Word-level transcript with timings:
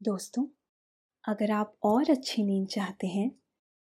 दोस्तों, 0.00 0.44
अगर 1.24 1.50
आप 1.50 1.72
और 1.84 2.10
अच्छी 2.10 2.42
नींद 2.44 2.66
चाहते 2.66 3.06
हैं 3.06 3.30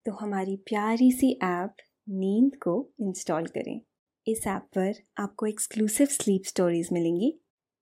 तो 0.05 0.11
हमारी 0.11 0.55
प्यारी 0.67 1.11
सी 1.11 1.31
ऐप 1.43 1.75
नींद 2.09 2.55
को 2.55 2.75
इंस्टॉल 3.01 3.45
करें। 3.47 3.79
इस 4.27 4.45
ऐप 4.47 4.67
पर 4.77 4.93
आपको 5.17 5.45
एक्सक्लूसिव 5.45 6.07
स्लीप 6.07 6.43
स्टोरीज 6.45 6.89
मिलेंगी। 6.93 7.33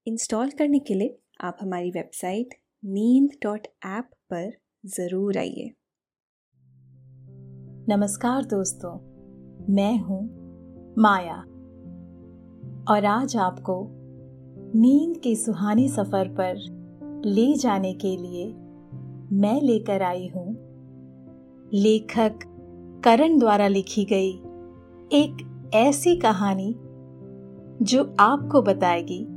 इंस्टॉल 0.07 0.52
करने 0.52 0.79
के 0.79 0.94
लिए 0.94 1.17
आप 1.41 1.57
हमारी 1.62 1.91
वेबसाइट 1.91 2.55
नींद 2.83 3.38
डॉट 3.44 3.67
ऐप 3.88 4.09
पर 4.30 4.52
ज़रूर 4.86 5.38
आइए। 5.38 5.70
नमस्कार 7.89 8.45
दोस्तों, 8.48 8.98
मैं 9.70 9.98
हूँ 10.00 10.23
माया 10.98 11.38
और 12.88 13.05
आज 13.07 13.38
आपको 13.39 13.82
नींद 14.75 15.18
के 15.18 15.36
सुहाने 15.36 15.89
सफ़र 15.89 16.36
पर 16.39 16.79
ले 17.26 17.54
जाने 17.54 17.94
के 17.94 18.18
लिए 18.18 18.48
मैं 19.34 19.62
लेकर 19.62 20.02
आई 20.02 20.28
हूँ। 20.36 20.56
लेखक 21.74 22.39
करण 23.04 23.39
द्वारा 23.39 23.68
लिखी 23.68 24.06
गई 24.06 24.32
एक 25.14 25.48
ऐसी 25.74 26.15
कहानी 26.15 26.76
जो 27.82 28.15
आपको 28.20 28.62
बताएगी 28.62 29.28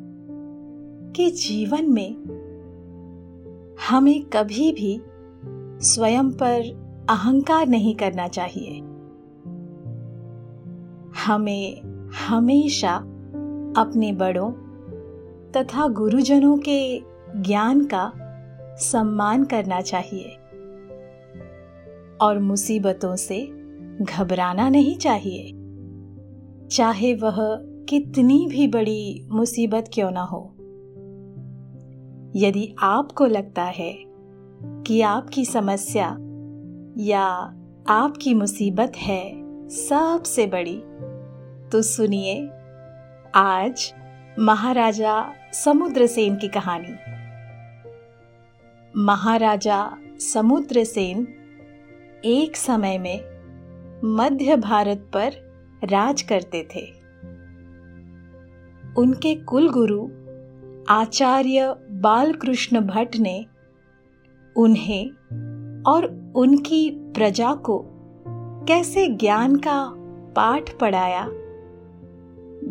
कि 1.16 1.30
जीवन 1.30 1.92
में 1.92 2.16
हमें 3.89 4.25
कभी 4.25 4.73
भी 4.73 5.03
स्वयं 5.84 6.30
पर 6.30 6.61
अहंकार 7.11 7.66
नहीं 7.66 7.95
करना 7.95 8.28
चाहिए। 8.28 8.78
हमें 11.27 11.83
हमेशा 12.28 12.95
अपने 13.77 14.12
बड़ों 14.12 14.53
तथा 15.53 15.89
गुरुजनों 15.89 16.56
के 16.59 17.13
ज्ञान 17.37 17.84
का 17.84 18.12
सम्मान 18.77 19.45
करना 19.45 19.80
चाहिए। 19.80 20.37
और 22.20 22.38
मुसीबतों 22.38 23.17
से 23.17 23.47
घबराना 24.00 24.69
नहीं 24.69 24.97
चाहिए। 24.97 25.50
चाहे 26.69 27.14
वह 27.14 27.36
कितनी 27.89 28.47
भी 28.50 28.69
बड़ी 28.69 29.28
मुसीबत 29.31 29.91
क्यों 29.92 30.11
ना 30.11 30.23
हो। 30.23 30.55
यदि 32.36 32.77
आपको 32.78 33.27
लगता 33.27 33.62
है 33.62 33.98
कि 34.64 35.01
आपकी 35.01 35.45
समस्या 35.45 36.17
या 36.98 37.25
आपकी 37.89 38.34
मुसीबत 38.34 38.92
है 38.97 39.45
सबसे 39.69 40.47
बड़ी 40.47 40.83
तो 41.69 41.83
सुनिए 41.83 42.51
आज 43.34 43.95
महाराजा 44.39 45.33
समुद्रसेन 45.53 46.36
की 46.36 46.48
कहानी। 46.48 47.03
महाराजा 48.97 49.97
समुद्रसेन 50.20 51.27
एक 52.25 52.56
समय 52.56 52.98
में 52.98 53.20
मध्य 54.05 54.56
भारत 54.56 54.98
पर 55.14 55.33
राज 55.84 56.23
करते 56.23 56.69
थे। 56.75 56.83
उनके 58.98 59.34
कुलगुरु 59.34 60.03
आचार्य 60.89 61.75
बालकृष्ण 61.91 62.81
भट्ट 62.81 63.17
ने 63.17 63.47
उन्हें 64.56 65.11
और 65.83 66.33
उनकी 66.36 66.91
प्रजा 66.91 67.55
को 67.55 67.81
कैसे 68.69 69.06
ज्ञान 69.06 69.56
का 69.56 69.92
पाठ 70.36 70.79
पढ़ाया, 70.79 71.27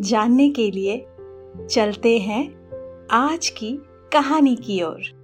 जानने 0.00 0.48
के 0.50 0.70
लिए 0.70 1.06
चलते 1.70 2.18
हैं 2.18 2.42
आज 3.12 3.48
की 3.48 3.78
कहानी 4.12 4.56
की 4.56 4.82
ओर। 4.82 5.23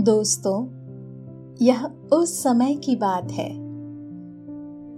दोस्तों, 0.00 0.66
यह 1.62 1.86
उस 2.12 2.42
समय 2.42 2.74
की 2.74 2.96
बात 2.96 3.30
है 3.30 3.50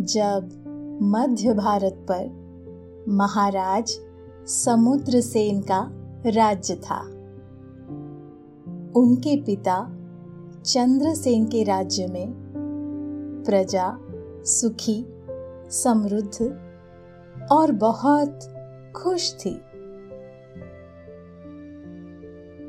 जब 0.00 0.50
मध्य 1.03 1.55
भारत 1.55 2.06
पर 2.11 2.31
महाराज 3.09 3.99
समुद्र 4.47 5.21
सेन 5.21 5.61
का 5.61 5.91
राज्य 6.27 6.75
था। 6.75 7.00
उनके 8.97 9.43
पिता 9.43 9.97
चंद्रसेन 10.65 11.45
के 11.45 11.65
राज्य 11.65 12.06
में 12.06 12.33
प्रजा, 13.47 13.99
सुखी, 14.45 15.06
समृद्ध 15.71 16.43
और 17.53 17.73
बहुत 17.73 18.41
खुश 18.97 19.35
थी। 19.35 19.61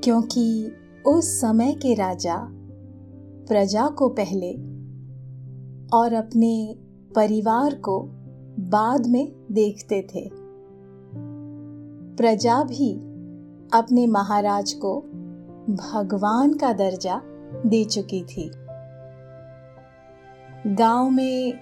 क्योंकि 0.04 0.72
उस 1.06 1.42
समय 1.42 1.74
के 1.74 1.94
राजा 1.94 2.48
प्रजा 3.48 3.88
को 3.88 4.10
पहले 4.10 4.54
और 5.98 6.14
अपने 6.14 6.76
परिवार 7.16 7.76
को 7.76 8.00
बाद 8.60 9.08
में 9.08 9.32
देखते 9.52 10.02
थे। 10.02 10.30
प्रजा 12.16 12.64
भी 12.64 12.94
अपने 13.74 14.08
महाराज 14.08 14.74
को 14.74 15.02
भगवान 15.70 16.54
का 16.54 16.74
दर्जा 16.74 17.22
दे 17.66 17.84
चुकी 17.86 18.24
थी। 18.24 18.52
गाँव 20.68 21.10
में 21.10 21.54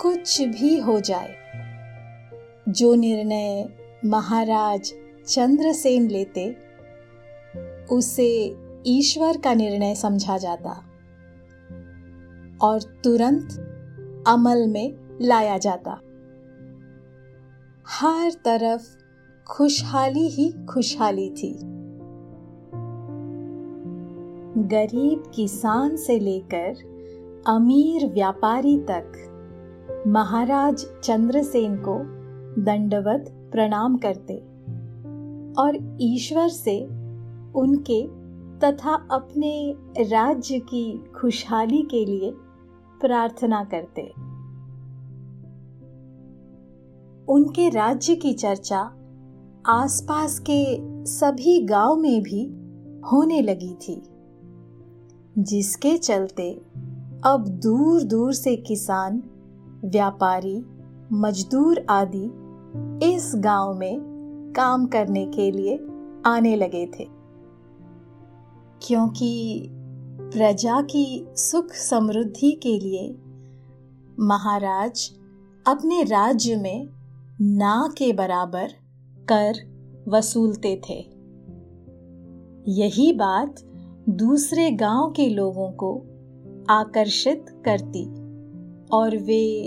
कुछ 0.00 0.42
भी 0.42 0.80
हो 0.80 1.00
जाए, 1.00 1.34
जो 2.68 2.94
निर्णय 2.94 3.68
महाराज 4.04 4.92
चंद्रसेन 5.28 6.10
लेते, 6.10 6.56
उसे 7.90 8.63
ईश्वर 8.86 9.36
का 9.36 9.54
निर्णय 9.54 9.94
समझा 9.94 10.38
जाता 10.38 10.70
और 12.62 12.82
तुरंत 12.82 13.52
अमल 14.26 14.66
में 14.66 15.18
लाया 15.22 15.58
जाता। 15.58 15.90
हर 17.88 18.32
तरफ़ 18.32 18.82
खुशहाली 19.48 20.28
ही 20.28 20.52
खुशहाली 20.66 21.30
थी। 21.30 21.58
गरीब 24.56 25.22
किसान 25.34 25.96
से 25.96 26.18
लेकर 26.18 26.74
अमीर 27.46 28.06
व्यापारी 28.06 28.78
तक 28.78 29.30
महाराज 30.06 30.86
चंद्रसेन 31.04 31.76
को 31.76 31.98
दंडवत 32.62 33.48
प्रणाम 33.52 33.96
करते 33.96 34.34
और 35.58 35.98
ईश्वर 36.00 36.48
से 36.48 36.84
उनके 37.54 38.23
तथा 38.62 38.94
अपने 39.10 39.76
राज्य 40.00 40.58
की 40.58 41.04
खुशहाली 41.16 41.82
के 41.82 42.04
लिए 42.04 42.30
प्रार्थना 43.00 43.64
करते। 43.64 44.02
उनके 47.32 47.68
राज्य 47.68 48.14
की 48.14 48.32
चर्चा 48.32 48.80
आसपास 49.66 50.38
के 50.38 50.76
सभी 51.04 51.60
गाँव 51.62 51.96
में 51.96 52.22
भी 52.22 52.44
होने 53.12 53.42
लगी 53.42 53.74
थी, 53.74 54.02
जिसके 55.38 55.96
चलते 55.98 56.52
अब 57.24 57.44
दूर 57.62 58.02
दूर 58.02 58.32
से 58.32 58.56
किसान, 58.56 59.22
व्यापारी, 59.84 60.64
मजदूर 61.12 61.86
आदि 61.90 62.24
इस 63.12 63.32
गाँव 63.36 63.74
में 63.74 64.00
काम 64.56 64.86
करने 64.86 65.26
के 65.26 65.50
लिए 65.50 65.86
आने 66.26 66.56
लगे 66.56 66.86
थे। 66.86 67.13
क्योंकि 68.84 69.68
प्रजा 70.20 70.82
की 70.82 71.26
सुख 71.36 71.72
समृद्धि 71.72 72.52
के 72.52 72.78
लिए 72.78 73.16
महाराज 74.20 75.10
अपने 75.66 76.02
राज्य 76.02 76.56
में 76.56 76.88
ना 77.40 77.94
के 77.98 78.12
बराबर 78.12 78.68
कर 79.32 79.54
वसूलते 80.08 80.80
थे। 80.88 81.06
यही 82.68 83.12
बात 83.12 83.54
दूसरे 84.08 84.70
गाँव 84.70 85.10
के 85.10 85.28
लोगों 85.28 85.70
को 85.70 85.96
आकर्षित 86.70 87.46
करती 87.64 88.04
और 88.86 89.16
वे 89.16 89.62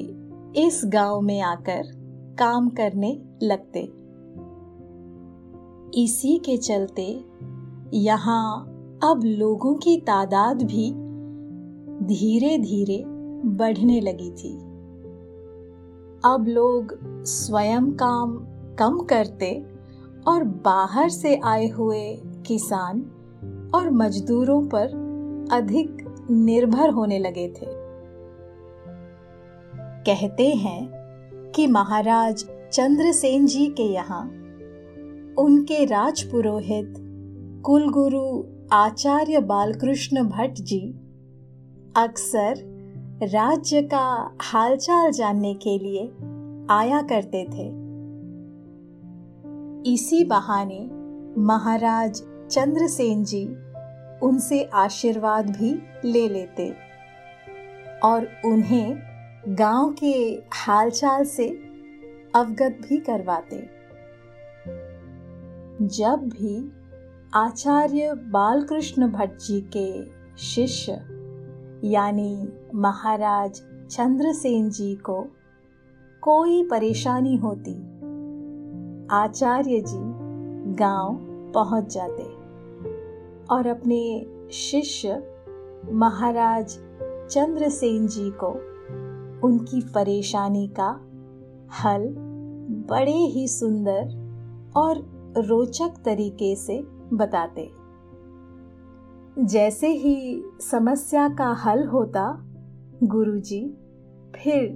इस 0.56 0.82
गाँव 0.86 1.22
में 1.22 1.42
आकर 1.42 1.82
काम 2.40 2.70
करने 2.70 3.22
लगते। 3.44 3.80
इसी 6.04 6.38
के 6.38 6.58
चलते 6.58 7.26
यहाँ 7.94 8.74
अब 9.04 9.22
लोगों 9.24 9.74
की 9.74 9.98
तादाद 9.98 10.64
भी 10.64 10.92
धीरे 12.06 12.58
धीरे 12.58 13.04
बढ़ने 13.46 14.02
लगी 14.02 14.30
थी। 14.32 14.58
अब 16.26 16.46
लोग 16.48 17.00
स्वयं 17.26 17.92
काम 17.92 18.38
कम 18.80 19.00
करते 19.00 19.66
और 20.28 20.44
बाहर 20.44 21.10
से 21.10 21.36
आए 21.44 21.68
हुए 21.68 22.22
किसान 22.48 23.02
और 23.76 23.90
मजदूरों 23.90 24.62
पर 24.68 24.88
अधिक 25.52 25.98
निर्भर 26.32 26.90
होने 26.90 27.20
लगे 27.20 27.48
थे। 27.48 27.66
कहते 30.04 30.50
हैं 30.50 30.90
कि 31.56 31.68
महाराज 31.68 32.46
चंद्रसेन 32.74 33.46
जी 33.46 33.68
के 33.68 33.84
यहाँ 33.84 34.24
उनके 35.40 35.86
राजपुरोहित 35.86 36.94
कुलगुरु 37.66 38.57
आचार्य 38.74 39.40
बालकृष्ण 39.40 40.24
भट्ट 40.24 40.54
जी 40.54 40.80
अक्सर 41.96 42.56
राज्य 43.24 43.82
का 43.82 44.38
हालचाल 44.42 45.12
जानने 45.12 45.54
के 45.54 45.78
लिए 45.80 46.02
आया 46.70 47.02
करते 47.02 47.44
थे। 47.44 47.68
इसी 49.94 50.24
बहाने 50.24 50.80
महाराज 51.42 52.22
चंद्रसेन 52.52 53.24
जी 53.24 53.46
उनसे 54.28 54.64
आशीर्वाद 54.64 55.50
भी 55.50 55.74
ले 56.06 56.28
लेते 56.30 56.70
और 58.04 58.28
उन्हें 58.46 58.98
गाँव 59.60 59.96
के 60.04 60.42
हालचाल 60.54 61.24
से 61.26 61.48
अवगत 62.36 62.78
भी 62.90 62.98
करवाते। 62.98 63.58
जब 65.88 66.30
भी 66.34 66.77
आचार्य 67.34 68.14
बालकृष्ण 68.14 69.12
भट्ट 69.12 69.40
जी 69.40 69.62
के 69.62 70.06
शिष्य, 70.38 70.92
यानी 71.84 72.48
महाराज 72.76 73.62
चंद्रसेन 73.90 74.70
जी 74.70 74.96
को 74.96 75.28
कोई 76.22 76.64
परेशानी 76.64 77.36
होती। 77.36 77.74
आचार्य 79.12 79.80
जी 79.82 79.98
गाँव 80.76 81.18
पहुँच 81.54 81.94
जाते 81.94 82.24
और 83.56 83.68
अपने 83.68 84.26
शिष्य 84.52 85.10
महाराज 85.92 86.78
चंद्रसेन 87.32 88.08
जी 88.08 88.32
को 88.32 88.50
उनकी 89.48 89.82
परेशानी 89.82 90.68
का 90.68 90.90
हल 91.84 92.16
बड़े 92.90 93.18
ही 93.18 93.48
सुंदर 93.48 94.04
और 94.76 94.98
रोचक 95.38 95.90
तरीके 96.06 96.56
से 96.56 96.97
बताते। 97.14 97.72
जैसे 99.46 99.88
ही 99.88 100.44
समस्या 100.62 101.30
का 101.30 101.52
हल 101.54 101.86
होता, 101.88 102.44
गुरुजी 103.04 103.66
फिर 104.36 104.70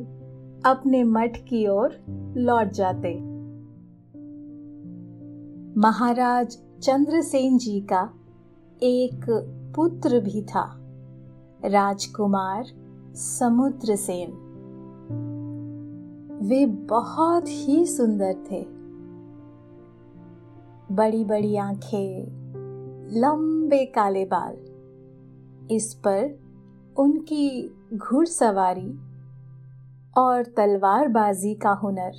अपने 0.66 1.04
मठ 1.04 1.38
की 1.38 1.68
ओर 1.68 1.98
लौट 2.38 2.72
जाते। 2.72 3.14
महाराज 5.80 6.58
चंद्रसेन 6.82 7.58
जी 7.58 7.80
का 7.82 8.14
एक 8.84 9.26
पुत्र 9.76 10.20
भी 10.20 10.42
था, 10.42 10.64
राजकुमार 11.66 12.66
समुद्र 13.16 13.96
सेन 13.96 14.32
वे 16.42 16.66
बहुत 16.66 17.46
ही 17.48 17.86
सुंदर 17.86 18.34
थे। 18.52 18.62
बड़ी 20.92 21.26
बड़ी 21.26 21.56
आँखें, 21.56 22.26
लंबे 23.12 23.86
काले 23.86 24.26
बाल। 24.26 24.58
इस 25.72 25.94
पर 25.94 26.40
उनकी 26.98 27.76
घुड़सवारी 27.94 29.00
और 30.18 30.44
तलवारबाजी 30.44 31.54
का 31.54 31.70
हुनर 31.70 32.12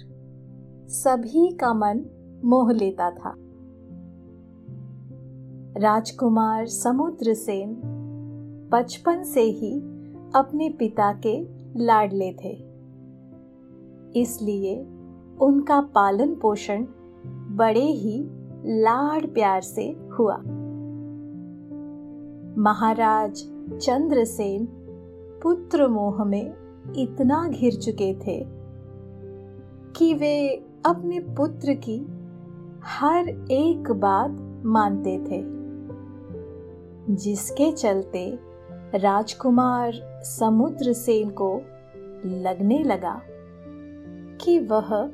सभी 0.89 1.51
का 1.51 1.75
मन 1.75 2.05
मोह 2.45 2.73
लेता 2.73 3.11
था। 3.11 3.35
राजकुमार 5.77 6.67
समुद्र 6.67 7.35
सेन 7.35 7.81
बचपन 8.73 9.23
से 9.23 9.43
ही 9.43 9.79
अपने 10.35 10.69
पिता 10.69 11.21
के 11.27 11.47
लाडले 11.85 12.33
थे। 12.33 12.65
इसलिए 14.21 14.81
उनका 15.41 15.81
पालन 15.81 16.35
पोषण 16.35 16.87
बड़े 17.57 17.85
ही 17.85 18.42
लाड 18.67 19.35
प्यार 19.35 19.61
से 19.61 19.97
हुआ। 20.19 20.37
महाराज 22.63 23.45
चंद्रसेन 23.83 24.69
पुत्र 25.43 25.89
मोह 25.89 26.25
में 26.25 26.55
इतना 26.97 27.49
घिर 27.49 27.73
चुके 27.73 28.15
थे 28.15 28.45
कि 29.97 30.15
वे 30.15 30.65
अपने 30.87 31.21
पुत्र 31.21 31.75
की 31.75 32.07
हर 32.85 33.29
एक 33.51 33.91
बात 33.91 34.63
मानते 34.65 35.19
थे, 35.19 35.43
जिसके 37.15 37.73
चलते 37.73 38.39
राजकुमार 38.95 39.93
समुद्र 40.25 40.93
सेन 40.93 41.31
को 41.31 41.63
लगने 42.25 42.83
लगा 42.83 43.23
कि 44.41 44.59
वह 44.59 45.11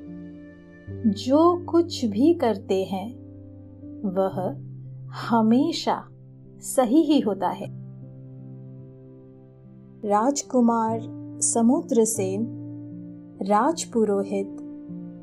जो 1.06 1.64
कुछ 1.64 2.04
भी 2.04 2.34
करते 2.34 2.84
हैं 2.84 3.27
वह 4.04 4.38
हमेशा 5.28 6.02
सही 6.62 7.02
ही 7.02 7.20
होता 7.20 7.48
है। 7.48 7.66
राजकुमार, 10.04 11.00
समुद्र 11.42 12.04
सेन, 12.04 12.46
राजपुरोहित, 13.42 14.56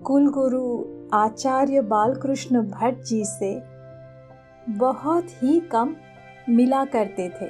कुलगुरु 0.05 0.84
आचार्य 1.13 1.82
बालकृष्ण 1.82 2.62
भट्ट 2.62 3.03
जी 3.03 3.24
से 3.25 3.53
बहुत 4.70 5.29
ही 5.44 5.60
कम 5.60 5.96
मिला 6.50 6.84
करते 6.86 7.29
थे, 7.29 7.50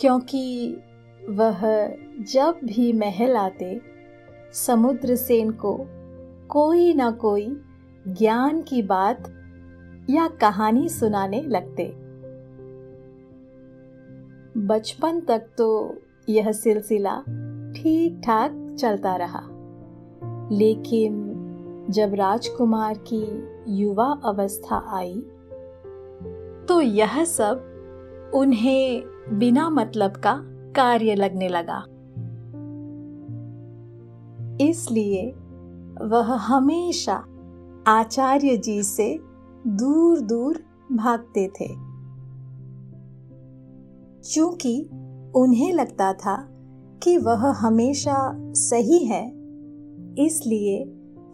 क्योंकि 0.00 0.76
वह 1.30 1.60
जब 2.32 2.60
भी 2.64 2.92
महल 2.92 3.36
आते, 3.36 3.80
समुद्र 4.52 5.16
सेन 5.16 5.50
को 5.50 5.76
कोई 6.48 6.92
ना 6.94 7.10
कोई 7.10 7.46
ज्ञान 8.08 8.62
की 8.62 8.82
बात 8.82 9.32
या 10.10 10.28
कहानी 10.28 10.88
सुनाने 10.88 11.42
लगते। 11.42 11.84
बचपन 14.60 15.20
तक 15.20 15.46
तो 15.58 15.94
यह 16.28 16.52
सिलसिला 16.52 17.20
ठीक 17.76 18.20
ठाक 18.24 18.76
चलता 18.80 19.16
रहा। 19.16 19.42
लेकिन 20.52 21.32
जब 21.90 22.14
राजकुमार 22.14 22.98
की 23.12 23.48
युवा 23.68 24.20
अवस्था 24.24 24.76
आई 24.88 25.20
तो 26.68 26.80
यह 26.80 27.24
सब 27.24 28.30
उन्हें 28.34 29.02
बिना 29.32 29.70
मतलब 29.70 30.10
का 30.10 30.40
कार्य 30.76 31.14
लगने 31.14 31.48
लगा। 31.48 31.84
इसलिए 34.60 35.30
वह 36.02 36.32
हमेशा 36.34 37.24
आचार्य 37.86 38.56
जी 38.56 38.82
से 38.82 39.25
दूर 39.66 40.20
दूर 40.20 40.62
भागते 40.92 41.48
थे। 41.48 41.68
क्योंकि 44.34 44.90
उन्हें 45.36 45.72
लगता 45.72 46.12
था 46.12 46.48
कि 47.02 47.18
वह 47.18 47.50
हमेशा 47.50 48.32
सही 48.52 49.04
है, 49.04 49.28
इसलिए 50.18 50.84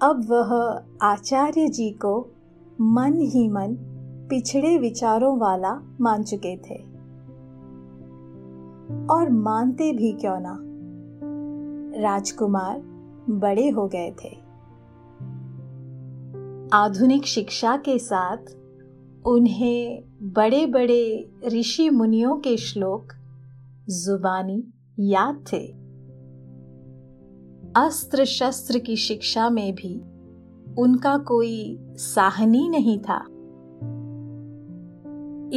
अब 0.03 0.27
वह 0.31 0.83
आचार्य 1.03 1.69
जी 1.69 1.91
को 1.91 2.31
मन 2.81 3.21
ही 3.21 3.49
मन 3.49 3.77
पिछड़े 4.31 4.79
विचारों 4.79 5.39
वाला 5.39 5.81
मान 6.01 6.23
चुके 6.23 6.57
थे। 6.57 6.93
और 9.07 9.29
मानते 9.31 9.93
भी 9.93 10.13
क्यों 10.13 10.41
ना? 10.41 10.59
राजकुमार 12.03 12.83
बड़े 13.31 13.69
हो 13.69 13.89
गए 13.89 14.15
थे। 14.25 14.42
आधुनिक 16.75 17.25
शिक्षा 17.25 17.77
के 17.77 17.99
साथ 17.99 18.37
उन्हें 19.27 20.05
बड़े 20.23 20.67
बड़े 20.67 21.31
ऋषि 21.47 21.91
मुनियों 21.91 22.37
के 22.37 22.57
श्लोक 22.57 23.13
जुबानी 23.89 24.65
याद 24.99 25.45
थे। 25.53 25.67
अस्त्र 27.77 28.25
शस्त्र 28.25 28.79
की 28.79 28.97
शिक्षा 28.97 29.51
में 29.51 29.75
भी 29.75 30.01
उनका 30.79 31.19
कोई 31.19 31.79
साहनी 31.81 32.69
नहीं 32.69 32.99
था। 32.99 33.19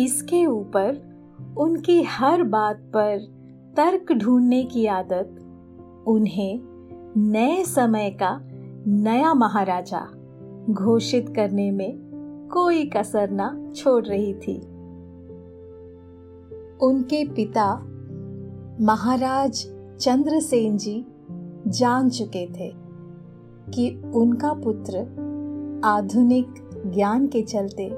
इसके 0.03 0.45
ऊपर 0.45 1.15
उनकी 1.57 2.03
हर 2.03 2.43
बात 2.43 2.77
पर 2.77 3.17
तर्क 3.77 4.11
ढूँढने 4.11 4.63
की 4.63 4.85
आदत 4.85 5.35
उन्हें 6.07 6.59
नए 7.17 7.63
समय 7.63 8.09
का 8.09 8.39
नया 8.87 9.33
महाराजा 9.33 10.14
घोषित 10.69 11.33
करने 11.35 11.71
में 11.71 11.99
कोई 12.51 12.85
कसर 12.85 13.29
ना 13.29 13.71
छोड़ 13.75 14.05
रही 14.05 14.33
थी। 14.33 14.57
उनके 16.81 17.27
पिता 17.27 17.75
महाराज 18.81 19.67
चंद्रसेन 19.99 20.77
जी 20.77 21.05
जान 21.67 22.09
चुके 22.09 22.45
थे 22.47 22.73
कि 23.71 24.01
उनका 24.15 24.53
पुत्र 24.53 24.97
आधुनिक 25.85 26.47
ज्ञान 26.87 27.27
के 27.27 27.41
चलते 27.41 27.89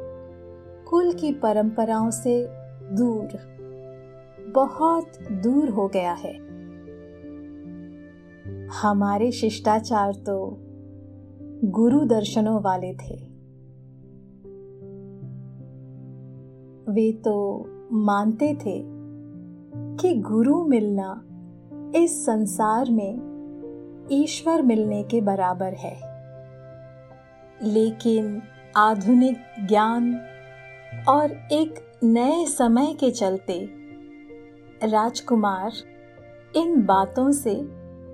कुल 0.89 1.13
की 1.13 1.31
परंपराओं 1.33 2.09
से 2.09 2.47
दूर, 2.93 3.27
बहुत 4.55 5.12
दूर 5.31 5.69
हो 5.69 5.88
गया 5.88 6.13
है। 6.13 6.47
हमारे 8.81 9.31
शिष्टाचार 9.31 10.13
तो 10.13 10.59
गुरु 11.63 12.05
दर्शनों 12.05 12.61
वाले 12.61 12.93
थे। 12.93 13.15
वे 16.91 17.11
तो 17.11 17.65
मानते 17.91 18.53
थे 18.53 18.83
कि 19.97 20.15
गुरु 20.15 20.63
मिलना 20.63 21.23
इस 21.95 22.25
संसार 22.25 22.91
में 22.91 23.19
ईश्वर 24.11 24.61
मिलने 24.61 25.03
के 25.03 25.21
बराबर 25.21 25.73
है। 25.73 25.97
लेकिन 27.63 28.41
आधुनिक 28.75 29.37
ज्ञान 29.67 30.21
और 31.09 31.31
एक 31.31 31.99
नए 32.03 32.45
समय 32.45 32.93
के 32.93 33.11
चलते 33.11 33.69
राजकुमार 34.83 35.71
इन 36.55 36.85
बातों 36.85 37.31
से 37.31 37.55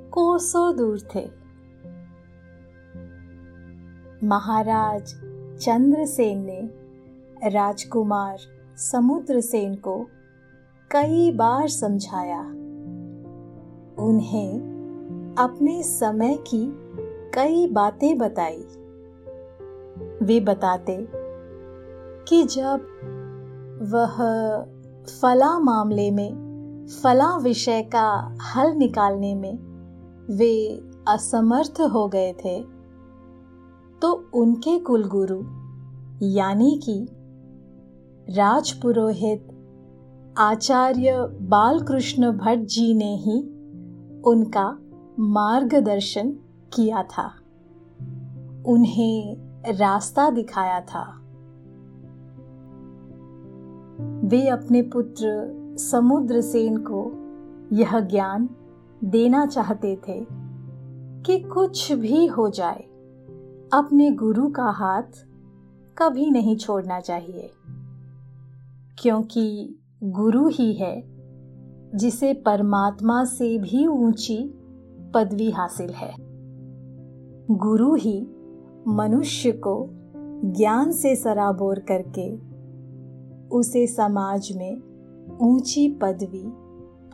कोसों 0.10 0.78
दूर 0.78 1.00
थे। 1.16 1.43
महाराज 4.24 5.04
चंद्रसेन 5.62 6.46
ने 6.46 6.70
राजकुमार 7.50 8.38
समुद्र 8.78 9.42
सेन 9.42 9.76
को 9.76 10.08
कई 10.92 11.32
बार 11.32 11.68
समझाया। 11.68 12.42
उन्हें 14.00 14.54
अपने 15.40 15.84
समय 15.84 16.36
की 16.36 16.74
कई 17.34 17.68
बातें 17.68 18.18
बताई। 18.18 18.66
वे 20.26 20.40
बताते 20.40 21.08
कि 22.28 22.44
जब 22.44 22.82
वह 23.82 24.18
फला 25.22 25.60
मामले 25.60 26.12
में, 26.12 26.44
फला 27.04 27.38
विषय 27.38 27.82
का 27.82 28.38
हल 28.56 28.72
निकालने 28.72 29.36
में 29.36 29.58
वे 30.32 30.84
असमर्थ 31.08 31.82
हो 31.82 32.08
गए 32.08 32.34
थे 32.34 32.73
तो 34.04 34.30
उनके 34.34 34.80
कुलगुरु, 34.80 35.44
यानी 36.28 36.82
कि 36.84 37.08
राजपुरोहित 38.30 39.48
आचार्य 40.38 41.12
बालकृष्ण 41.42 42.32
भट्ट 42.32 42.60
जी 42.60 42.94
ने 42.94 43.16
ही 43.16 43.42
उनका 44.22 44.78
मार्गदर्शन 45.20 46.32
किया 46.74 47.04
था। 47.04 47.32
उन्हें 48.66 49.36
रास्ता 49.74 50.30
दिखाया 50.30 50.82
था। 50.82 51.20
वे 54.26 54.48
अपने 54.48 54.82
पुत्र 54.82 55.52
समुद्र 55.80 56.42
सेन 56.42 56.78
को 56.78 57.12
यह 57.76 58.00
ज्ञान 58.00 58.50
देना 59.04 59.46
चाहते 59.46 59.96
थे 59.96 60.26
कि 61.24 61.40
कुछ 61.40 61.92
भी 61.92 62.26
हो 62.26 62.50
जाए 62.50 62.86
अपने 63.74 64.12
गुरु 64.12 64.48
का 64.50 64.64
हाथ 64.64 65.26
कभी 65.98 66.30
नहीं 66.32 66.56
छोड़ना 66.58 67.00
चाहिए, 67.00 67.50
क्योंकि 69.00 69.80
गुरु 70.04 70.48
ही 70.48 70.74
है 70.74 71.04
जिसे 71.96 72.34
परमात्मा 72.34 73.24
से 73.26 73.58
भी 73.58 73.88
ऊँची 73.88 74.38
पदवी 75.16 75.52
हासिल 75.52 75.90
है। 75.90 76.14
गुरु 77.52 77.94
ही 77.96 78.28
मनुष्य 78.88 79.52
को 79.52 79.90
ज्ञान 80.54 80.92
से 80.92 81.16
सराबोर 81.16 81.80
करके 81.80 82.32
उसे 83.58 83.88
समाज 83.88 84.52
में 84.56 84.74
ऊँची 85.42 85.88
पदवी 86.02 86.46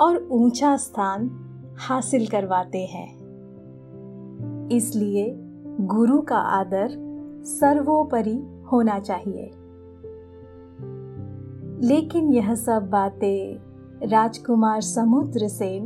और 0.01 0.28
ऊँचा 0.32 0.78
स्थान 0.78 1.30
हासिल 1.80 2.28
करवाते 2.28 2.86
हैं। 2.86 3.08
इसलिए 4.72 5.46
गुरु 5.81 6.21
का 6.21 6.38
आदर 6.38 6.89
सर्वोपरि 7.45 8.63
होना 8.71 9.00
चाहिए। 9.00 9.45
लेकिन 11.88 12.33
यह 12.33 12.55
सब 12.55 12.89
बातें 12.89 13.59
राजकुमार 14.09 14.81
समुद्र 14.81 15.48
सेन 15.48 15.86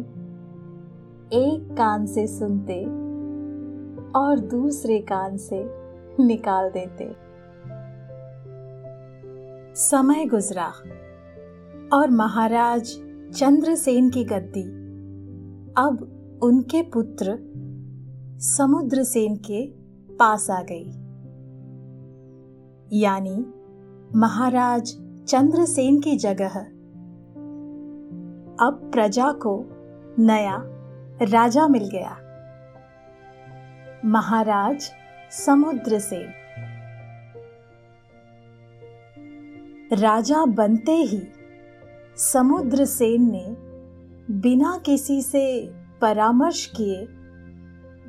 एक 1.33 1.75
कान 1.77 2.05
से 2.05 2.27
सुनते 2.27 2.83
और 4.15 4.39
दूसरे 4.39 4.99
कान 4.99 5.37
से 5.37 5.65
निकाल 6.23 6.69
देते। 6.69 7.15
समय 9.75 10.25
गुजरा 10.25 10.67
और 11.97 12.09
महाराज 12.09 12.99
चंद्रसेन 13.35 14.09
की 14.09 14.23
गद्दी, 14.23 14.63
अब 15.77 16.09
उनके 16.43 16.81
पुत्र 16.81 17.53
समुद्रसेन 18.39 19.35
के 19.35 19.82
पास 20.19 20.49
आ 20.49 20.61
गई। 20.61 20.85
यानी 22.99 23.45
महाराज 24.15 24.97
चंद्रसेन 25.27 25.99
की 26.01 26.15
जगह। 26.17 26.59
अब 28.59 28.89
प्रजा 28.93 29.31
को 29.31 29.65
नया 30.19 30.57
राजा 31.21 31.67
मिल 31.67 31.89
गया। 31.89 32.17
महाराज 34.05 34.91
समुद्र 35.31 35.99
सेन 35.99 36.33
राजा 39.93 40.45
बनते 40.45 40.91
ही 40.91 41.21
समुद्र 42.17 42.85
सेन 42.85 43.31
ने 43.31 43.45
बिना 44.31 44.77
किसी 44.85 45.21
से 45.21 45.45
परामर्श 46.01 46.65
किए, 46.65 47.05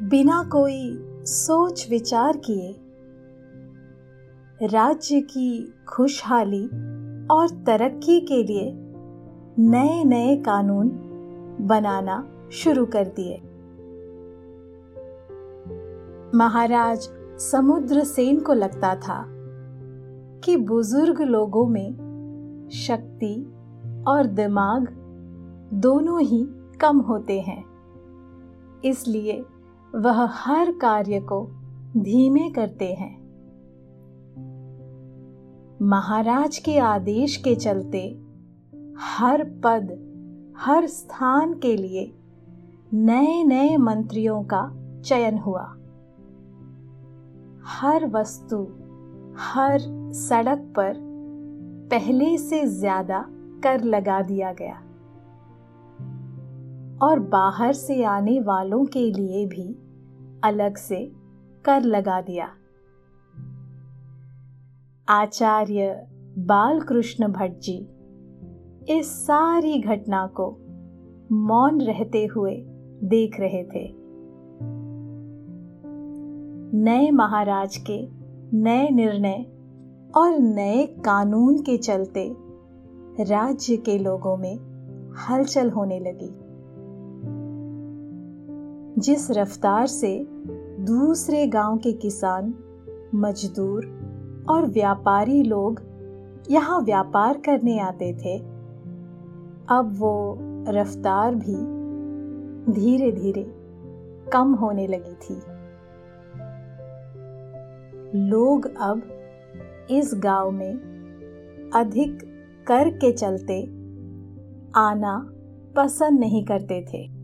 बिना 0.08 0.42
कोई 0.52 0.90
सोच 1.26 1.86
विचार 1.90 2.36
किए। 2.36 2.72
राज्य 4.62 5.20
की 5.20 5.74
खुशहाली 5.88 6.64
और 7.26 7.48
तरक्की 7.66 8.20
के 8.20 8.42
लिए 8.42 8.72
नए 9.60 10.02
नए 10.04 10.36
कानून 10.36 10.88
बनाना 11.60 12.16
शुरू 12.52 12.84
कर 12.86 13.12
दिए। 13.16 13.36
महाराज 16.34 17.08
समुद्र 17.40 18.04
सेन 18.04 18.40
को 18.40 18.52
लगता 18.52 18.94
था 18.96 19.24
कि 20.44 20.56
बुज़ुर्ग 20.56 21.20
लोगों 21.20 21.66
में 21.66 22.68
शक्ति 22.72 23.34
और 24.08 24.26
दिमाग 24.26 24.88
दोनों 25.74 26.20
ही 26.20 26.46
कम 26.80 26.98
होते 27.00 27.40
हैं, 27.40 27.62
इसलिए 28.84 29.44
वह 29.94 30.24
हर 30.30 30.72
कार्य 30.72 31.20
को 31.20 31.46
धीमे 31.96 32.50
करते 32.50 32.92
हैं। 32.94 33.24
महाराज 35.82 36.58
के 36.58 36.78
आदेश 36.78 37.36
के 37.36 37.54
चलते 37.54 38.20
हर 38.98 39.44
पद, 39.44 39.92
हर 40.56 40.86
स्थान 40.86 41.54
के 41.54 41.76
लिए 41.76 42.14
नए 42.94 43.44
नए 43.44 43.76
मंत्रियों 43.76 44.42
का 44.42 44.72
चयन 45.04 45.38
हुआ। 45.38 45.64
हर 47.64 48.06
वस्तु, 48.06 48.68
हर 49.38 49.78
सड़क 50.12 50.72
पर 50.76 50.94
पहले 51.90 52.38
से 52.38 52.66
ज़्यादा 52.66 53.24
कर 53.64 53.84
लगा 53.84 54.22
दिया 54.22 54.52
गया। 54.52 54.80
और 57.02 57.18
बाहर 57.18 57.72
से 57.72 58.04
आने 58.04 58.40
वालों 58.40 58.84
के 58.84 59.12
लिए 59.12 59.46
भी 59.46 59.83
अलग 60.44 60.76
से 60.76 61.12
कर 61.64 61.82
लगा 61.82 62.20
दिया। 62.20 62.48
आचार्य 65.08 66.06
बालकृष्ण 66.38 67.28
भट्ट 67.28 67.58
जी 67.58 67.88
इस 68.88 69.26
सारी 69.26 69.78
घटना 69.82 70.26
को 70.26 70.56
मौन 71.32 71.80
रहते 71.80 72.26
हुए 72.26 72.54
देख 73.04 73.40
रहे 73.40 73.64
थे। 73.64 73.94
नए 76.76 77.10
महाराज 77.10 77.76
के 77.76 78.08
नए 78.56 78.88
निर्णय 78.90 79.46
और 80.16 80.38
नए 80.38 80.86
कानून 80.86 81.58
के 81.58 81.76
चलते 81.76 82.36
राज्य 83.24 83.76
के 83.76 83.98
लोगों 83.98 84.36
में 84.36 84.56
हलचल 85.28 85.70
होने 85.70 85.98
लगी। 86.00 86.43
जिस 88.98 89.30
रफ्तार 89.30 89.86
से 89.86 90.26
दूसरे 90.80 91.46
गाँव 91.46 91.76
के 91.76 91.92
किसान, 91.92 92.54
मजदूर 93.14 93.86
और 94.50 94.66
व्यापारी 94.66 95.42
लोग 95.42 95.80
यहाँ 96.50 96.80
व्यापार 96.80 97.38
करने 97.38 97.78
आते 97.78 98.12
थे, 98.14 98.38
अब 99.68 99.94
वो 99.98 100.38
रफ्तार 100.68 101.34
भी 101.34 101.56
धीरे 102.72 103.10
धीरे 103.12 103.44
कम 104.32 104.54
होने 104.54 104.86
लगी 104.86 105.14
थी। 105.14 105.34
लोग 108.18 108.66
अब 108.80 109.02
इस 109.90 110.10
गाँव 110.14 110.50
में 110.50 111.70
अधिक 111.74 112.18
कर 112.66 112.90
के 112.90 113.12
चलते 113.12 113.62
आना 114.76 115.30
पसंद 115.76 116.20
नहीं 116.20 116.44
करते 116.44 116.84
थे। 116.94 117.23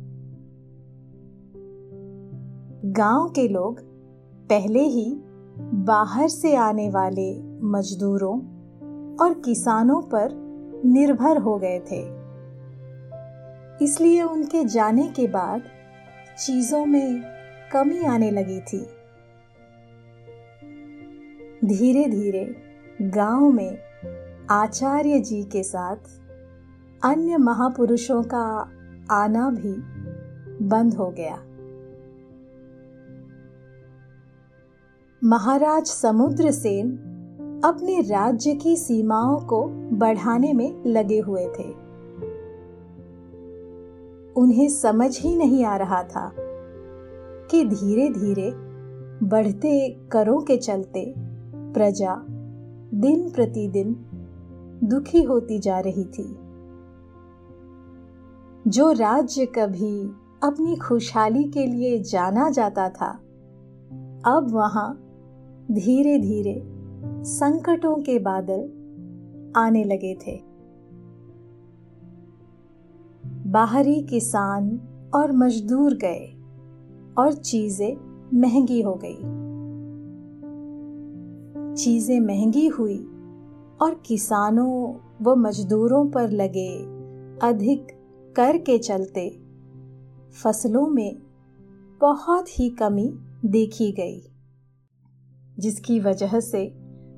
गाँव 2.84 3.28
के 3.28 3.48
लोग 3.48 3.80
पहले 4.48 4.80
ही 4.80 5.16
बाहर 5.60 6.28
से 6.28 6.56
आने 6.56 6.90
वाले 6.90 7.42
मजदूरों 7.62 8.38
और 9.16 9.34
किसानों 9.34 10.02
पर 10.02 10.30
निर्भर 10.84 11.36
हो 11.36 11.58
गए 11.58 11.78
थे। 11.80 12.00
इसलिए 13.84 14.22
उनके 14.22 14.64
जाने 14.64 15.08
के 15.08 15.26
बाद 15.26 15.62
चीज़ों 16.38 16.86
में 16.86 17.22
कमी 17.72 18.04
आने 18.04 18.30
लगी 18.30 18.60
थी। 18.60 18.86
धीरे 21.64 22.04
धीरे 22.04 22.56
गाँव 23.02 23.50
में 23.50 23.78
आचार्य 24.50 25.20
जी 25.20 25.42
के 25.42 25.62
साथ 25.62 25.96
अन्य 27.04 27.36
महापुरुषों 27.36 28.22
का 28.22 28.70
आना 29.10 29.50
भी 29.50 29.74
बंद 30.66 30.94
हो 30.94 31.10
गया। 31.10 31.42
महाराज 35.24 35.86
समुद्र 35.86 36.50
सेन 36.50 36.90
अपने 37.64 38.00
राज्य 38.00 38.54
की 38.54 38.76
सीमाओं 38.76 39.40
को 39.40 39.64
बढ़ाने 39.96 40.52
में 40.52 40.84
लगे 40.86 41.18
हुए 41.20 41.44
थे। 41.46 41.64
उन्हें 44.32 44.68
समझ 44.68 45.20
ही 45.20 45.36
नहीं 45.36 45.64
आ 45.64 45.76
रहा 45.76 46.02
था 46.02 46.32
कि 47.50 47.64
धीरे 47.64 48.08
धीरे 48.08 48.50
बढ़ते 49.26 50.00
करों 50.12 50.40
के 50.40 50.56
चलते 50.56 51.14
प्रजा 51.56 52.26
दिन 52.94 53.30
प्रतिदिन 53.30 53.96
दुखी 54.84 55.22
होती 55.22 55.58
जा 55.58 55.78
रही 55.78 56.04
थी। 56.04 56.36
जो 58.70 58.92
राज्य 58.92 59.46
कभी 59.46 60.02
अपनी 60.42 60.76
खुशहाली 60.76 61.44
के 61.44 61.66
लिए 61.66 62.02
जाना 62.02 62.50
जाता 62.50 62.88
था, 62.88 63.10
अब 64.26 64.46
वहाँ 64.50 65.06
धीरे 65.72 66.18
धीरे 66.18 66.62
संकटों 67.24 67.94
के 67.96 68.18
बादल 68.18 68.60
आने 69.56 69.84
लगे 69.84 70.14
थे। 70.14 70.40
बाहरी 73.50 74.02
किसान 74.02 74.80
और 75.14 75.32
मजदूर 75.32 75.94
गए 75.94 76.26
और 77.18 77.32
चीज़ें 77.32 77.96
महँगी 78.40 78.80
हो 78.82 78.94
गई। 79.04 79.16
चीज़ें 81.74 82.20
महँगी 82.20 82.66
हुई 82.66 82.98
और 83.82 84.02
किसानों 84.06 84.94
व 85.22 85.34
मजदूरों 85.36 86.10
पर 86.10 86.30
लगे 86.30 86.78
अधिक 87.42 87.86
कर 88.36 88.58
के 88.58 88.78
चलते 88.78 89.40
फ़सलों 90.42 90.86
में 90.86 91.22
बहुत 92.00 92.58
ही 92.58 92.70
कमी 92.70 93.12
देखी 93.44 93.92
गई। 93.92 94.29
जिसकी 95.60 96.00
वजह 96.00 96.40
से 96.40 96.72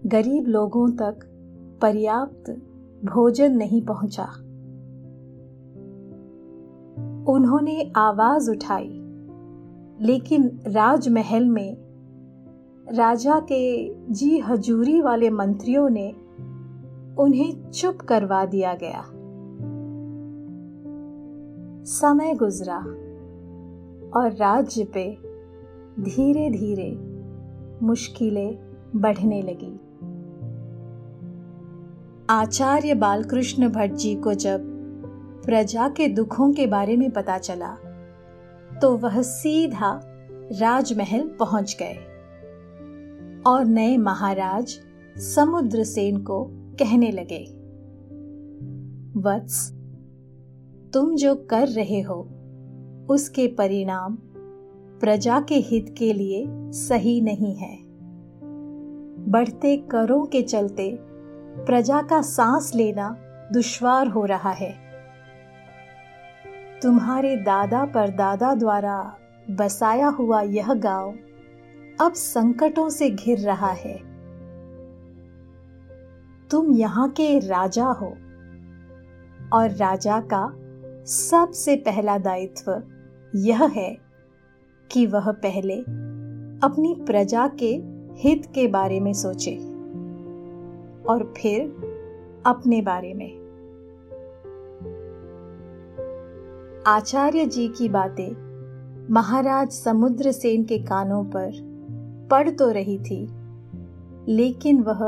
गरीब 0.07 0.47
लोगों 0.47 0.91
तक 0.91 1.19
पर्याप्त 1.83 2.51
भोजन 3.05 3.57
नहीं 3.57 3.83
पहुँचा। 3.83 4.25
उन्होंने 7.33 7.93
आवाज़ 7.97 8.51
उठाई, 8.51 8.99
लेकिन 10.01 10.61
राजमहल 10.67 11.49
में 11.49 11.77
राजा 12.93 13.39
के 13.41 13.63
जी 14.13 14.39
हजूरी 14.39 15.01
वाले 15.01 15.31
मंत्रियों 15.31 15.89
ने 15.91 16.11
उन्हें 17.19 17.71
चुप 17.71 17.97
करवा 17.97 18.45
दिया 18.45 18.75
गया। 18.75 19.05
समय 21.85 22.35
गुजरा 22.35 22.79
और 24.21 24.33
राज्य 24.33 24.85
पे 24.85 25.19
धीरे 26.01 26.51
धीरे 26.51 27.12
मुश्किलें 27.83 28.59
बढ़ने 28.97 29.43
लगी। 29.43 29.73
आचार्य 32.31 32.95
बालकृष्ण 32.95 33.69
भट्ट 33.69 33.95
जी 33.95 34.15
को 34.15 34.35
जब 34.35 34.61
प्रजा 35.47 35.89
के 35.89 36.09
दुखों 36.09 36.53
के 36.53 36.67
बारे 36.67 36.97
में 36.97 37.11
पता 37.11 37.39
चला 37.39 37.75
तो 38.83 38.97
वह 38.97 39.23
सीधा 39.23 40.01
राजमहल 40.53 41.29
पहुँच 41.39 41.77
गए 41.83 41.95
और 43.47 43.65
नए 43.65 43.97
महाराज 43.97 44.79
समुद्र 45.17 45.85
सेन 45.85 46.17
को 46.17 46.45
कहने 46.51 47.11
लगे, 47.11 47.43
वत्स, 49.21 49.71
तुम 50.93 51.15
जो 51.17 51.35
कर 51.35 51.69
रहे 51.69 52.01
हो, 52.01 52.21
उसके 53.11 53.47
परिणाम 53.49 54.19
प्रजा 55.03 55.41
के 55.41 55.55
हित 55.55 55.95
के 55.99 56.13
लिए 56.13 56.45
सही 56.73 57.21
नहीं 57.21 57.55
है। 57.55 57.77
बढ़ते 59.29 59.77
करों 59.77 60.27
के 60.27 60.43
चलते 60.43 60.99
प्रजा 61.67 62.03
का 62.03 62.23
सांस 62.23 62.75
लेना 62.75 63.17
दुश्वार 63.53 64.09
हो 64.09 64.25
रहा 64.25 64.51
है। 64.51 64.71
तुम्हारे 66.83 67.37
दादा 67.37 67.85
पर 67.85 68.09
दादा 68.09 68.55
द्वारा 68.55 69.17
बसाया 69.51 70.09
हुआ 70.09 70.43
यह 70.43 70.75
गाँव 70.75 71.19
अब 72.01 72.13
संकटों 72.13 72.89
से 72.89 73.11
घिर 73.11 73.39
रहा 73.39 73.73
है। 73.73 73.99
तुम 76.51 76.73
यहाँ 76.73 77.09
के 77.09 77.39
राजा 77.39 77.87
हो 77.87 78.15
और 79.53 79.71
राजा 79.71 80.21
का 80.21 80.53
सबसे 81.05 81.77
पहला 81.77 82.19
दायित्व 82.19 82.83
यह 83.35 83.65
है 83.65 84.02
कि 84.93 85.07
वह 85.07 85.31
पहले 85.33 85.79
अपनी 86.67 86.95
प्रजा 87.07 87.47
के 87.63 87.71
हित 88.19 88.47
के 88.47 88.67
बारे 88.69 89.01
में 89.01 89.13
सोचे 89.13 89.55
और 91.09 91.33
फिर 91.37 91.63
अपने 92.47 92.83
बारे 92.83 93.15
में। 93.15 93.43
आचार्य 96.87 97.47
जी 97.47 97.69
की 97.69 97.89
बातें 97.89 98.31
महाराज 99.11 99.71
समुद्र 99.71 100.33
सेन 100.33 100.65
के 100.65 100.79
कानों 100.79 101.25
पर 101.25 101.51
पड़ 102.31 102.51
तो 102.51 102.71
रही 102.71 102.99
थी, 102.99 103.27
लेकिन 104.29 104.83
वह 104.83 105.05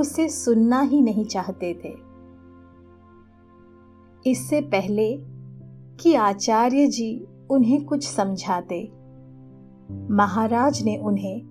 उसे 0.00 0.28
सुनना 0.28 0.80
ही 0.80 1.00
नहीं 1.00 1.24
चाहते 1.24 1.72
थे। 1.84 1.94
इससे 4.30 4.60
पहले 4.60 5.16
कि 6.00 6.14
आचार्य 6.14 6.86
जी 6.86 7.26
उन्हें 7.50 7.84
कुछ 7.84 8.08
समझाते। 8.08 8.92
महाराज 10.10 10.82
ने 10.82 10.96
उन्हें 10.96 11.42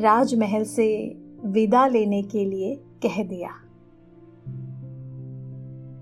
राजमहल 0.00 0.64
से 0.64 1.16
विदा 1.44 1.86
लेने 1.86 2.22
के 2.22 2.44
लिए 2.44 2.74
कह 3.06 3.22
दिया। 3.24 3.50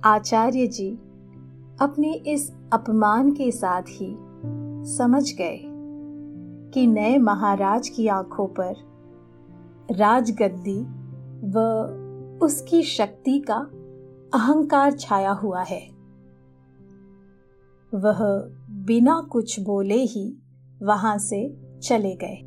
आचार्य 0.04 0.66
जी 0.66 0.90
अपने 1.80 2.12
इस 2.12 2.52
अपमान 2.72 3.32
के 3.32 3.50
साथ 3.50 3.82
ही 3.88 4.16
समझ 4.92 5.32
गए 5.32 5.60
कि 6.70 6.86
नए 6.86 7.18
महाराज 7.18 7.88
की 7.88 8.08
आँखों 8.08 8.46
पर 8.46 8.74
राजगद्दी 9.90 10.80
व 11.48 11.60
उसकी 12.42 12.82
शक्ति 12.82 13.38
का 13.38 13.58
अहंकार 14.34 14.92
छाया 14.92 15.30
हुआ 15.30 15.62
है। 15.62 15.90
वह 17.94 18.18
बिना 18.82 19.28
कुछ 19.30 19.60
बोले 19.60 20.02
ही 20.02 20.38
वहाँ 20.82 21.18
से 21.18 21.60
चले 21.82 22.14
गए। 22.14 22.40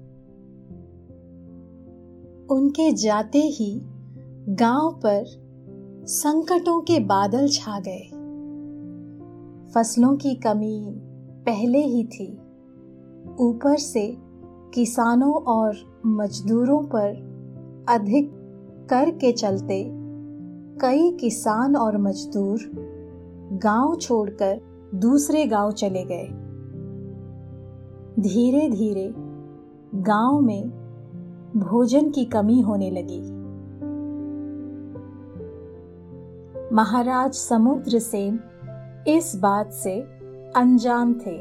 उनके 2.55 2.93
जाते 2.93 3.39
ही 3.39 3.81
गाँव 4.49 4.99
पर 5.05 5.23
संकटों 6.07 6.81
के 6.81 6.99
बादल 6.99 7.47
छा 7.47 7.79
गए। 7.79 8.07
फ़सलों 9.71 10.17
की 10.17 10.35
कमी 10.35 10.93
पहले 11.45 11.77
ही 11.77 12.03
थी। 12.03 12.33
ऊपर 13.39 13.77
से 13.77 14.17
किसानों 14.73 15.33
और 15.33 16.01
मजदूरों 16.05 16.83
पर 16.83 17.09
अधिक 17.89 18.31
कर 18.89 19.11
के 19.11 19.31
चलते 19.31 19.91
कई 20.81 21.11
किसान 21.11 21.75
और 21.75 21.97
मजदूर 21.97 22.59
गाँव 23.63 23.95
छोड़कर 23.95 24.74
दूसरे 24.95 25.45
गाँव 25.45 25.71
चले 25.71 26.03
गए। 26.05 26.27
धीरे 28.19 28.69
धीरे 28.69 29.11
गाँव 30.03 30.39
में 30.41 30.69
भोजन 31.55 32.09
की 32.09 32.25
कमी 32.25 32.61
होने 32.61 32.89
लगी। 32.91 33.21
महाराज 36.75 37.33
समुद्र 37.33 37.99
सेन 37.99 38.39
इस 39.07 39.35
बात 39.35 39.71
से 39.73 39.99
अनजान 40.55 41.13
थे, 41.13 41.37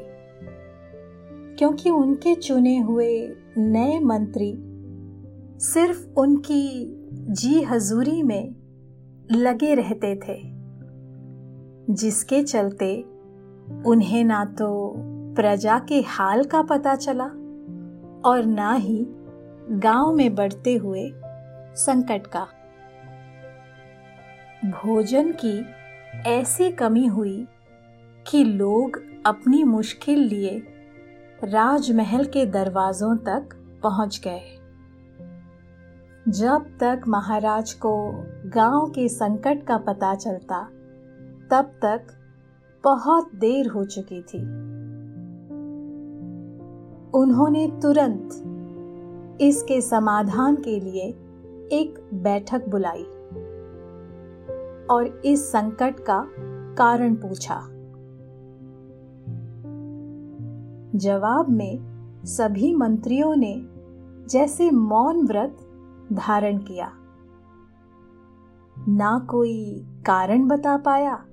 क्योंकि 1.56 1.90
उनके 1.90 2.34
चुने 2.34 2.78
हुए 2.78 3.34
नए 3.58 3.98
मंत्री 4.00 4.52
सिर्फ़ 5.60 6.06
उनकी 6.16 6.86
जी 7.32 7.62
हजूरी 7.62 8.22
में 8.22 8.54
लगे 9.32 9.74
रहते 9.74 10.14
थे, 10.16 10.40
जिसके 11.94 12.42
चलते 12.42 13.04
उन्हें 13.86 14.24
ना 14.24 14.44
तो 14.44 14.94
प्रजा 15.36 15.78
के 15.78 16.00
हाल 16.00 16.44
का 16.44 16.62
पता 16.62 16.94
चला 16.94 17.24
और 18.24 18.44
ना 18.44 18.72
ही 18.72 19.06
गाँव 19.70 20.12
में 20.12 20.34
बढ़ते 20.34 20.74
हुए 20.74 21.12
संकट 21.76 22.26
का। 22.26 22.46
भोजन 24.64 25.32
की 25.44 25.66
ऐसी 26.26 26.70
कमी 26.70 27.06
हुई 27.06 27.46
कि 28.26 28.44
लोग 28.44 29.02
अपनी 29.26 29.64
मुश्किल 29.64 30.18
लिए 30.18 30.62
राजमहल 31.44 32.24
के 32.24 32.46
दरवाजों 32.46 33.16
तक 33.16 33.48
पहुँच 33.82 34.20
गए। 34.24 34.60
जब 36.28 36.66
तक 36.80 37.00
महाराज 37.08 37.72
को 37.72 38.12
गाँव 38.46 38.86
के 38.90 39.08
संकट 39.08 39.66
का 39.66 39.76
पता 39.78 40.14
चलता, 40.14 40.62
तब 41.50 41.78
तक 41.84 42.23
बहुत 42.84 43.34
देर 43.34 43.68
हो 43.68 43.84
चुकी 43.84 44.22
थी। 44.22 44.38
उन्होंने 47.18 47.72
तुरंत 47.82 48.30
इसके 49.40 49.80
समाधान 49.80 50.56
के 50.56 50.80
लिए 50.80 51.02
एक 51.72 52.10
बैठक 52.14 52.68
बुलाई 52.68 53.04
और 54.86 55.22
इस 55.24 55.52
संकट 55.52 56.00
का 56.00 56.28
कारण 56.74 57.14
पूछा। 57.14 57.60
जवाब 60.98 61.48
में 61.48 61.78
सभी 62.24 62.74
मंत्रियों 62.74 63.36
ने 63.36 63.66
जैसे 64.28 64.70
मौन 64.70 65.26
व्रत 65.26 65.56
धारण 66.12 66.58
किया। 66.58 66.92
ना 68.88 69.26
कोई 69.30 69.86
कारण 70.06 70.48
बता 70.48 70.76
पाया। 70.76 71.24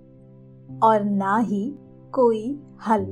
और 0.83 1.03
ना 1.03 1.37
ही 1.37 1.75
कोई 2.11 2.59
हल। 2.87 3.05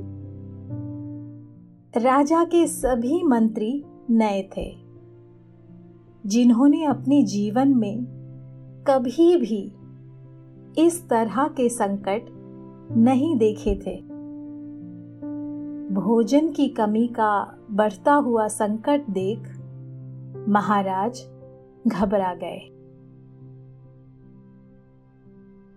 राजा 1.96 2.44
के 2.44 2.66
सभी 2.66 3.22
मंत्री 3.22 3.84
नए 4.10 4.42
थे, 4.56 4.70
जिन्होंने 6.26 6.84
अपने 6.84 7.22
जीवन 7.22 7.68
में 7.68 8.04
कभी 8.86 9.36
भी 9.36 9.62
इस 10.86 11.08
तरह 11.08 11.48
के 11.48 11.68
संकट 11.68 12.26
नहीं 12.96 13.36
देखे 13.36 13.74
थे। 13.86 13.96
भोजन 15.94 16.48
की 16.48 16.68
कमी 16.68 17.06
का 17.08 17.58
बढ़ता 17.70 18.14
हुआ 18.14 18.48
संकट 18.48 19.08
देख 19.10 19.38
महाराज 20.48 21.22
घबरा 21.86 22.34
गए। 22.34 22.60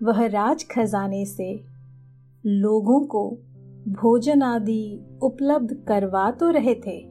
वह 0.04 0.26
राज 0.26 0.66
खजाने 0.72 1.26
से 1.26 1.73
लोगों 2.46 3.00
को 3.00 3.38
भोजन 3.88 4.42
आदि 4.42 5.00
उपलब्ध 5.22 5.74
करवा 5.88 6.32
तो 6.32 6.50
रहे 6.50 6.76
थे, 6.76 7.10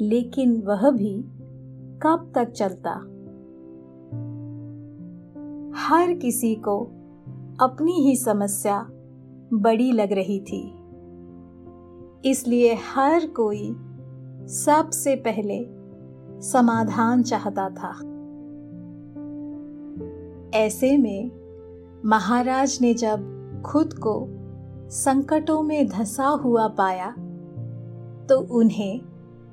लेकिन 0.00 0.60
वह 0.60 0.90
भी 0.90 1.24
कब 2.02 2.32
तक 2.34 2.50
चलता? 2.50 2.90
हर 5.76 6.14
किसी 6.14 6.54
को 6.54 6.80
अपनी 7.60 7.92
ही 7.92 8.16
समस्या 8.16 8.86
बड़ी 9.52 9.92
लग 9.92 10.12
रही 10.12 10.40
थी। 10.40 10.74
इसलिए 12.30 12.74
हर 12.74 13.26
कोई 13.26 13.76
सबसे 14.48 15.16
पहले 15.16 15.66
समाधान 16.40 17.22
चाहता 17.22 17.70
था। 17.70 17.92
ऐसे 20.58 20.96
में 20.96 21.30
महाराज 22.04 22.78
ने 22.80 22.94
जब 22.94 23.36
खुद 23.66 23.92
को 23.92 24.28
संकटों 24.90 25.62
में 25.62 25.88
धसा 25.88 26.26
हुआ 26.26 26.66
पाया 26.68 27.10
तो 28.26 28.38
उन्हें 28.50 29.00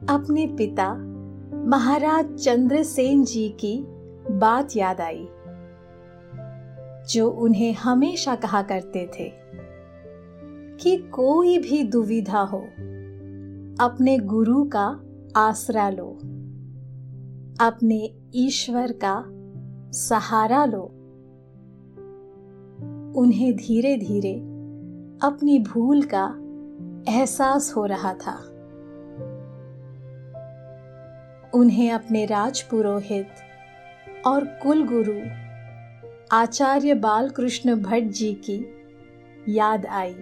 अपने 0.10 0.48
पिता 0.48 0.94
महाराज 1.66 2.34
चंद्रसेन 2.36 3.24
जी 3.24 3.50
की 3.50 3.86
बात 4.32 4.76
याद 4.76 5.02
आई, 5.02 5.28
जो 7.10 7.30
उन्हें 7.30 7.74
हमेशा 7.74 8.36
कहा 8.36 8.62
करते 8.62 9.06
थे 9.20 9.32
कि 10.78 10.98
कोई 10.98 11.58
भी 11.58 11.84
दुविधा 11.84 12.42
हो, 12.42 12.60
अपने 13.80 14.18
गुरु 14.18 14.64
का 14.66 14.88
आसरा 15.36 15.90
लो, 15.90 16.10
अपने 17.62 18.16
ईश्वर 18.36 18.92
का 19.04 19.24
सहारा 19.92 20.66
लो। 20.66 20.84
उन्हें 23.22 23.56
धीरे 23.56 23.98
धीरे 23.98 24.57
अपनी 25.22 25.60
भूल 25.60 26.02
का 26.04 26.26
एहसास 27.12 27.74
हो 27.76 27.86
रहा 27.86 28.14
था। 28.14 28.34
उन्हें 31.54 31.92
अपने 31.92 32.26
राजपुरोहित 32.26 33.28
और 34.28 34.46
कुल 34.46 34.88
गुरु 34.88 35.20
आचार्य 36.32 36.94
बालकृष्ण 36.94 37.76
भट्ट 37.76 38.04
जी 38.04 38.34
की 38.34 38.60
याद 39.50 39.86
आई। 39.86 40.16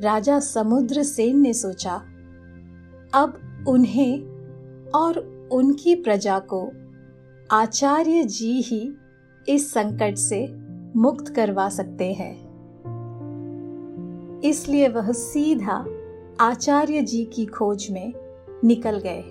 राजा 0.00 0.40
समुद्र 0.40 1.02
सेन 1.02 1.40
ने 1.40 1.52
सोचा, 1.54 1.94
अब 3.14 3.64
उन्हें 3.68 4.22
और 4.90 5.18
उनकी 5.52 5.94
प्रजा 5.94 6.38
को 6.38 6.72
आचार्य 7.50 8.24
जी 8.24 8.60
ही 8.60 8.92
इस 9.48 9.72
संकट 9.72 10.14
से 10.14 10.67
मुक्त 10.98 11.28
करवा 11.28 11.68
सकते 11.68 12.12
हैं। 12.12 12.34
इसलिए 14.44 14.88
वह 14.88 15.10
सीधा 15.12 15.84
आचार्य 16.40 17.02
जी 17.02 17.24
की 17.24 17.46
खोज 17.46 17.86
में 17.90 18.12
निकल 18.64 18.98
गए। 18.98 19.22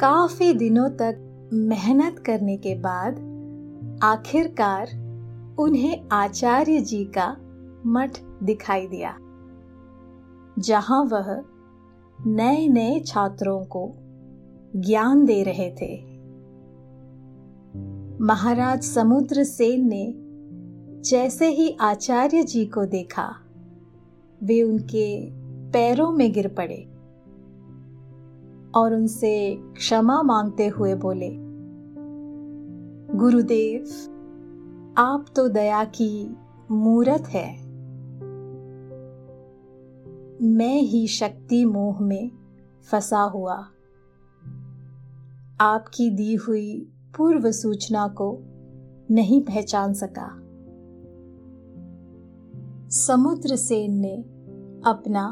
काफ़ी 0.00 0.52
दिनों 0.52 0.88
तक 0.90 1.50
मेहनत 1.52 2.18
करने 2.18 2.56
के 2.56 2.74
बाद 2.74 3.18
आखिरकार 4.02 4.90
उन्हें 5.58 6.08
आचार्य 6.12 6.80
जी 6.80 7.04
का 7.04 7.36
मठ 7.86 8.18
दिखाई 8.42 8.86
दिया, 8.86 9.16
जहाँ 10.58 11.02
वह 11.04 11.44
नए 12.18 12.68
नए 12.68 13.00
छात्रों 13.00 13.64
को 13.64 13.88
ज्ञान 14.76 15.24
दे 15.24 15.42
रहे 15.42 15.70
थे। 15.70 16.17
महाराज 18.20 18.82
समुद्र 18.82 19.44
सेन 19.44 19.88
ने 19.88 20.14
जैसे 21.10 21.48
ही 21.48 21.76
आचार्य 21.80 22.42
जी 22.42 22.66
को 22.66 22.84
देखा, 22.84 23.36
वे 24.42 24.62
उनके 24.62 25.30
पैरों 25.70 26.12
में 26.12 26.32
गिर 26.32 26.48
पड़े 26.48 26.84
और 28.74 28.94
उनसे 28.94 29.56
क्षमा 29.60 30.22
मांगते 30.22 30.66
हुए 30.68 30.94
बोले, 30.94 31.30
गुरुदेव, 33.18 33.82
आप 34.98 35.26
तो 35.36 35.48
दया 35.48 35.84
की 35.84 36.36
मूरत 36.70 37.24
है। 37.28 37.66
मैं 40.42 40.80
ही 40.80 41.06
शक्ति 41.06 41.64
मोह 41.64 42.02
में 42.02 42.30
फंसा 42.90 43.20
हुआ। 43.20 43.66
आपकी 45.60 46.10
दी 46.10 46.34
हुई 46.34 46.92
पूर्व 47.18 47.50
सूचना 47.50 48.08
को 48.08 48.38
नहीं 49.10 49.40
पहचान 49.40 49.94
सका। 49.94 50.28
समुद्र 52.88 53.56
सेन 53.56 53.94
ने 53.94 54.16
अपना 54.84 55.28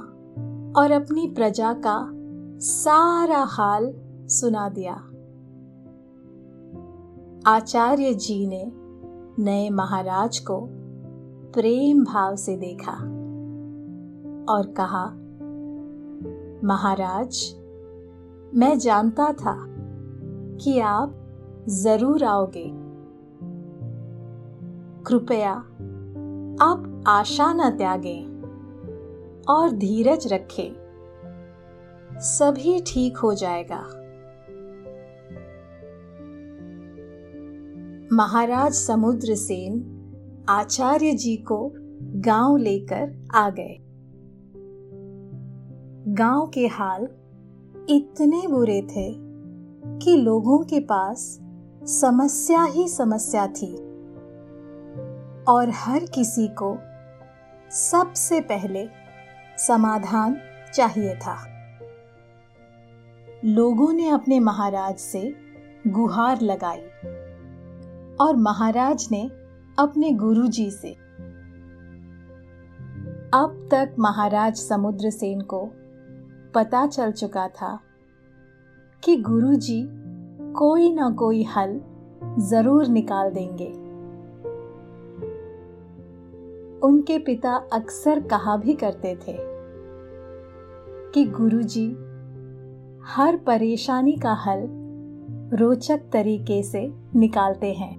और 0.77 0.91
अपनी 0.91 1.27
प्रजा 1.27 1.73
का 1.73 2.11
सारा 2.59 3.43
हाल 3.49 3.95
सुना 4.29 4.69
दिया। 4.69 4.95
आचार्य 7.47 8.15
जी 8.15 8.47
ने 8.47 8.73
नए 9.43 9.71
महाराज 9.71 10.39
को 10.39 10.69
प्रेम 11.53 12.05
भाव 12.05 12.37
से 12.37 12.57
देखा 12.57 12.93
और 14.53 14.67
कहा, 14.81 15.07
महाराज, 16.65 17.55
मैं 18.55 18.79
जानता 18.79 19.33
था 19.33 19.67
कि 20.61 20.81
आप 20.81 21.23
ज़रूर 21.69 22.25
आओगे। 22.25 22.65
कृपया 25.07 25.53
आप 26.63 27.05
आशा 27.09 27.53
न 27.53 27.71
त्यागें 27.71 28.27
और 29.49 29.71
धीरज 29.71 30.33
रखें। 30.33 30.75
सभी 32.21 32.81
ठीक 32.87 33.17
हो 33.17 33.35
जाएगा। 33.35 33.81
महाराज 38.13 38.73
समुद्र 38.73 39.35
सेन 39.35 39.83
आचार्य 40.49 41.13
जी 41.13 41.37
को 41.37 41.73
गाँव 42.21 42.57
लेकर 42.57 43.27
आ 43.35 43.51
गए। 43.51 43.77
गाँव 46.15 46.47
के 46.47 46.67
हाल 46.67 47.09
इतने 47.91 48.47
बुरे 48.49 48.83
थे 48.83 49.13
कि 49.99 50.17
लोगों 50.17 50.59
के 50.59 50.81
पास 50.81 51.39
समस्या 51.87 52.65
ही 52.65 52.89
समस्या 52.89 53.47
थी। 53.47 53.75
और 55.49 55.71
हर 55.71 56.05
किसी 56.07 56.49
को 56.63 56.79
सबसे 57.71 58.41
पहले 58.41 58.89
समाधान 59.59 60.37
चाहिए 60.75 61.15
था। 61.15 61.37
लोगों 63.45 63.93
ने 63.93 64.09
अपने 64.09 64.41
महाराज 64.41 64.97
से 64.97 65.37
गुहार 65.87 66.41
लगाई 66.41 66.83
और 68.21 68.37
महाराज 68.37 69.09
ने 69.11 69.31
अपने 69.79 70.13
गुरुजी 70.13 70.71
से। 70.71 70.93
अब 73.35 73.69
तक 73.71 73.95
महाराज 73.99 74.57
समुद्र 74.57 75.11
सेन 75.11 75.41
को 75.41 75.71
पता 76.55 76.87
चल 76.87 77.13
चुका 77.13 77.49
था 77.49 77.81
कि 79.05 79.17
गुरुजी 79.17 80.06
कोई 80.57 80.93
ना 80.93 81.11
कोई 81.11 81.43
हल 81.43 81.81
ज़रूर 82.39 82.87
निकाल 82.87 83.31
देंगे। 83.31 83.69
उनके 86.87 87.19
पिता 87.19 87.55
अक्सर 87.73 88.21
कहा 88.21 88.57
भी 88.57 88.75
करते 88.75 89.15
थे 89.17 89.37
कि 91.13 91.25
गुरुजी, 91.25 91.87
हर 93.07 93.37
परेशानी 93.37 94.17
का 94.17 94.33
हल 94.33 94.67
रोचक 95.55 96.01
तरीके 96.13 96.63
से 96.63 96.95
निकालते 97.17 97.73
हैं। 97.73 97.95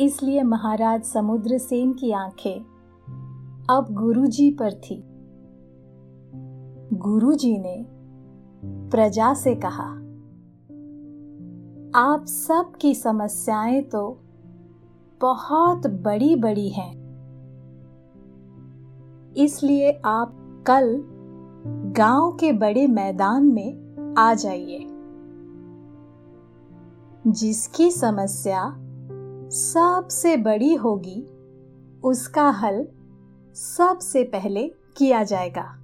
इसलिए 0.00 0.42
महाराज 0.42 1.02
समुद्र 1.02 1.58
सेन 1.58 1.92
की 1.92 2.12
आँखें 2.12 2.60
अब 3.70 3.86
गुरुजी 3.90 4.50
पर 4.50 4.72
थी। 4.72 5.02
गुरुजी 6.98 7.58
ने 7.58 7.97
प्रजा 8.90 9.34
से 9.34 9.54
कहा, 9.54 9.88
आप 11.94 12.24
सब 12.24 12.72
की 12.80 12.94
समस्याएँ 12.94 13.82
तो 13.82 14.20
बहुत 15.20 15.86
बड़ी 15.86 16.36
बड़ी 16.36 16.68
हैं। 16.68 16.92
इसलिए 19.36 20.00
आप 20.04 20.34
कल 20.66 21.04
गाँव 21.96 22.32
के 22.32 22.52
बड़े 22.52 22.86
मैदान 22.86 23.44
में 23.44 24.14
आ 24.18 24.34
जाइए, 24.34 24.86
जिसकी 27.26 27.90
समस्या 27.90 28.76
सबसे 29.50 30.36
बड़ी 30.36 30.74
होगी, 30.74 31.26
उसका 32.04 32.50
हल 32.50 32.86
सबसे 33.54 34.24
पहले 34.24 34.68
किया 34.96 35.22
जाएगा। 35.24 35.77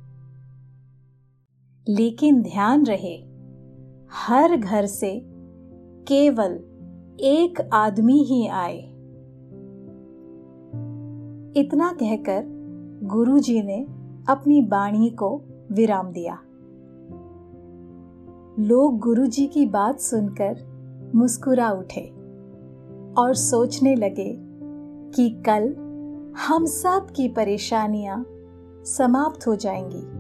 लेकिन 1.89 2.43
ध्यान 2.43 2.87
रहे, 2.87 3.25
हर 4.13 4.57
घर 4.57 4.87
से 4.87 5.23
केवल 6.09 6.53
एक 7.21 7.71
आदमी 7.73 8.23
ही 8.23 8.49
आए। 8.49 8.79
इतना 11.57 11.93
कहकर 11.93 12.45
गुरुजी 13.03 13.63
ने 13.63 13.87
अपनी 14.29 14.63
बाणी 14.63 15.11
को 15.11 15.43
विराम 15.73 16.13
दिया। 16.13 16.39
लोग 18.59 18.99
गुरुजी 18.99 19.47
की 19.47 19.67
बात 19.67 20.01
सुनकर 20.01 20.59
मुस्कुरा 21.15 21.71
उठे 21.71 22.13
और 23.19 23.35
सोचने 23.35 23.95
लगे 23.95 24.37
कि 25.15 25.31
कल 25.31 25.75
हम 26.49 26.67
सब 26.67 27.07
की 27.17 27.29
परेशानियाँ 27.29 28.27
समाप्त 28.85 29.47
हो 29.47 29.57
जाएँगी। 29.57 30.14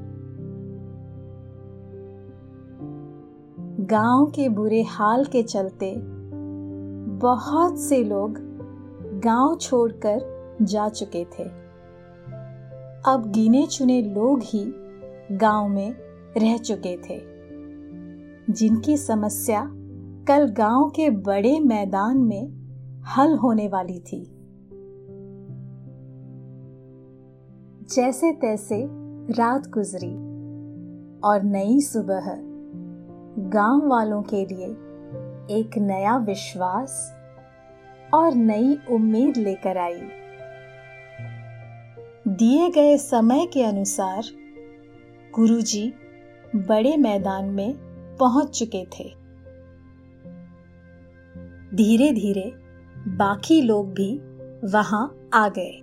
गाँव 3.91 4.27
के 4.27 4.49
बुरे 4.49 4.83
हाल 4.83 5.25
के 5.25 5.43
चलते 5.43 5.95
बहुत 7.21 7.79
से 7.79 8.05
लोग 8.05 8.39
गाँव 9.25 9.57
छोड़कर 9.57 10.21
जा 10.63 10.89
चुके 10.89 11.25
थे। 11.25 11.43
अब 13.07 13.33
गिने 13.35 13.67
चुने 13.67 14.03
लोग 14.03 14.41
ही 14.43 14.65
गाँव 15.33 15.69
में 15.69 15.95
रह 16.39 16.57
चुके 16.57 16.97
थे। 16.97 17.21
जिनकी 18.53 18.97
समस्या 18.97 19.71
कल 20.29 20.49
गाँव 20.49 20.91
के 20.91 21.11
बड़े 21.11 21.61
मैदान 21.61 22.19
में 22.19 22.49
हल 23.17 23.37
होने 23.37 23.69
वाली 23.69 24.01
थी। 24.01 24.25
जैसे 27.95 28.33
तैसे 28.33 28.87
रात 29.31 29.69
गुजरी 29.69 30.15
और 31.21 31.43
नई 31.43 31.81
सुबह 31.81 32.54
गाँव 33.39 33.89
वालों 33.89 34.23
के 34.23 34.47
लिए 34.47 34.67
एक 35.61 35.71
नया 35.79 36.17
विश्वास 36.17 37.17
और 38.15 38.35
नई 38.35 38.79
उम्मीद 38.91 39.37
लेकर 39.37 39.79
आई। 39.79 40.01
दिए 42.29 42.71
गए 42.71 42.97
समय 42.97 43.47
के 43.47 43.63
अनुसार 43.63 44.23
गुरुजी 45.35 45.95
बड़े 46.57 46.97
मैदान 46.97 47.45
में 47.45 47.75
पहुँच 48.21 48.59
चुके 48.59 48.85
थे। 48.85 49.05
धीरे 51.77 52.13
धीरे 52.13 52.53
बाकी 53.09 53.63
लोग 53.63 53.93
भी 53.93 54.21
वहाँ 54.67 55.29
आ 55.35 55.49
गए। 55.49 55.81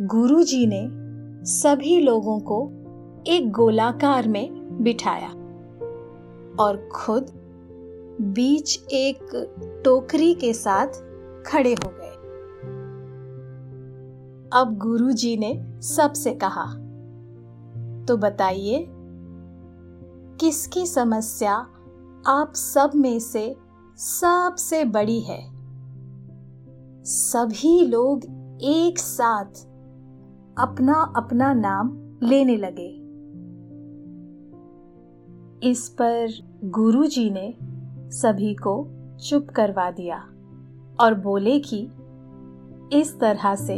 गुरुजी 0.00 0.66
ने 0.66 0.88
सभी 1.44 2.00
लोगों 2.00 2.40
को 2.40 2.83
एक 3.26 3.50
गोलाकार 3.52 4.28
में 4.28 4.78
बिठाया 4.82 5.28
और 6.60 6.88
खुद 6.94 7.26
बीच 8.20 8.86
एक 8.92 9.30
टोकरी 9.84 10.34
के 10.34 10.52
साथ 10.52 10.86
खड़े 11.46 11.72
हो 11.74 11.88
गए। 11.88 12.12
अब 14.52 14.76
गुरुजी 14.78 15.36
ने 15.36 15.80
सबसे 15.80 16.34
कहा 16.34 16.64
तो 18.04 18.16
बताइए, 18.16 18.86
किसकी 20.40 20.86
समस्या 20.86 21.54
आप 22.26 22.52
सब 22.54 22.90
में 22.94 23.18
से 23.18 23.56
सबसे 23.96 24.84
बड़ी 24.84 25.20
है? 25.20 25.40
सभी 27.04 27.86
लोग 27.86 28.24
एक 28.62 28.98
साथ 28.98 29.64
अपना 30.58 31.12
अपना 31.16 31.52
नाम 31.54 31.96
लेने 32.22 32.56
लगे। 32.56 33.03
इस 35.64 35.88
पर 35.88 36.32
गुरुजी 36.64 37.30
ने 37.30 37.54
सभी 38.10 38.54
को 38.54 38.72
चुप 39.18 39.46
करवा 39.48 39.90
दिया 39.90 40.16
और 41.00 41.14
बोले 41.14 41.58
कि 41.60 41.78
इस 42.92 43.14
तरह 43.20 43.54
से 43.54 43.76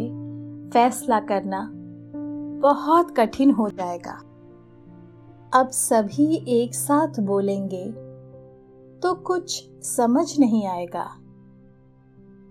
फैसला 0.71 1.21
करना 1.21 1.61
बहुत 2.63 3.15
कठिन 3.17 3.51
हो 3.51 3.69
जाएगा। 3.69 4.19
अब 5.61 5.69
सभी 5.69 6.35
एक 6.49 6.75
साथ 6.75 7.21
बोलेंगे 7.21 7.85
तो 9.01 9.15
कुछ 9.15 9.69
समझ 9.83 10.39
नहीं 10.39 10.67
आएगा। 10.67 11.07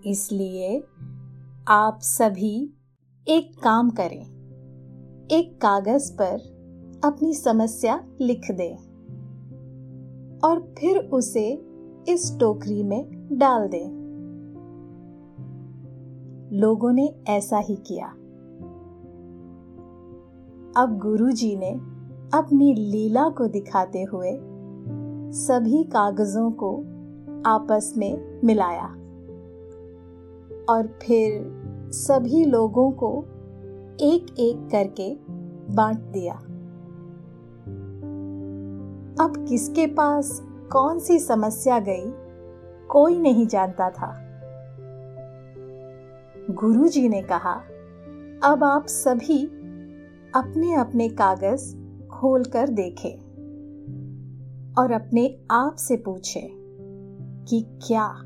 इसलिए 0.06 0.78
आप 1.68 1.98
सभी 2.02 2.56
एक 3.26 3.52
काम 3.62 3.90
करें, 3.90 4.24
एक 5.30 5.56
कागज़ 5.56 6.12
पर 6.12 7.00
अपनी 7.04 7.34
समस्या 7.34 8.04
लिख 8.20 8.50
दें। 8.50 8.85
और 10.44 10.74
फिर 10.78 10.98
उसे 10.98 11.64
इस 12.08 12.36
टोकरी 12.40 12.82
में 12.82 13.28
डाल 13.32 13.68
दें। 13.68 14.06
लोगों 16.52 16.92
ने 16.92 17.14
ऐसा 17.28 17.58
ही 17.58 17.76
किया। 17.76 18.06
अब 20.82 20.98
गुरुजी 21.02 21.56
ने 21.56 21.70
अपनी 22.38 22.74
लीला 22.74 23.28
को 23.28 23.46
दिखाते 23.46 24.02
हुए 24.02 24.38
सभी 25.32 25.84
कागजों 25.84 26.50
को 26.50 26.76
आपस 27.46 27.94
में 27.96 28.40
मिलाया 28.44 28.86
और 30.68 30.86
फिर 31.02 31.52
सभी 31.92 32.44
लोगों 32.44 32.90
को 32.90 33.24
एक 34.00 34.26
एक 34.38 34.68
करके 34.70 35.14
बांट 35.74 35.98
दिया। 35.98 36.42
अब 39.20 39.46
किसके 39.48 39.86
पास 39.86 40.42
कौन 40.72 40.98
सी 40.98 41.18
समस्या 41.18 41.78
गई, 41.78 42.12
कोई 42.88 43.18
नहीं 43.18 43.46
जानता 43.46 43.90
था। 43.90 44.22
गुरुजी 46.50 47.08
ने 47.08 47.22
कहा, 47.22 47.52
अब 48.44 48.64
आप 48.64 48.86
सभी 48.86 49.46
अपने 50.34 50.74
अपने 50.74 51.08
कागज़ 51.08 51.76
खोलकर 52.08 52.68
देखें 52.68 53.18
और 54.78 54.92
अपने 54.92 55.38
आप 55.50 55.76
से 55.76 55.96
पूछें 55.96 56.48
कि 57.48 57.66
क्या 57.86 58.22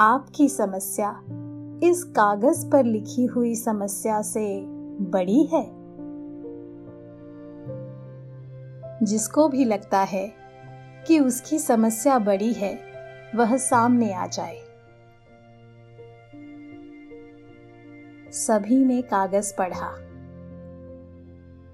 आपकी 0.00 0.48
समस्या 0.48 1.22
इस 1.82 2.04
कागज़ 2.04 2.70
पर 2.70 2.84
लिखी 2.84 3.26
हुई 3.26 3.54
समस्या 3.54 4.22
से 4.22 4.66
बड़ी 5.00 5.44
है? 5.44 5.79
जिसको 9.02 9.48
भी 9.48 9.64
लगता 9.64 10.00
है 10.00 10.32
कि 11.06 11.18
उसकी 11.20 11.58
समस्या 11.58 12.18
बड़ी 12.18 12.52
है, 12.52 12.78
वह 13.34 13.56
सामने 13.56 14.12
आ 14.12 14.26
जाए। 14.26 14.62
सभी 18.32 18.84
ने 18.84 19.02
कागज़ 19.02 19.54
पढ़ा 19.58 19.88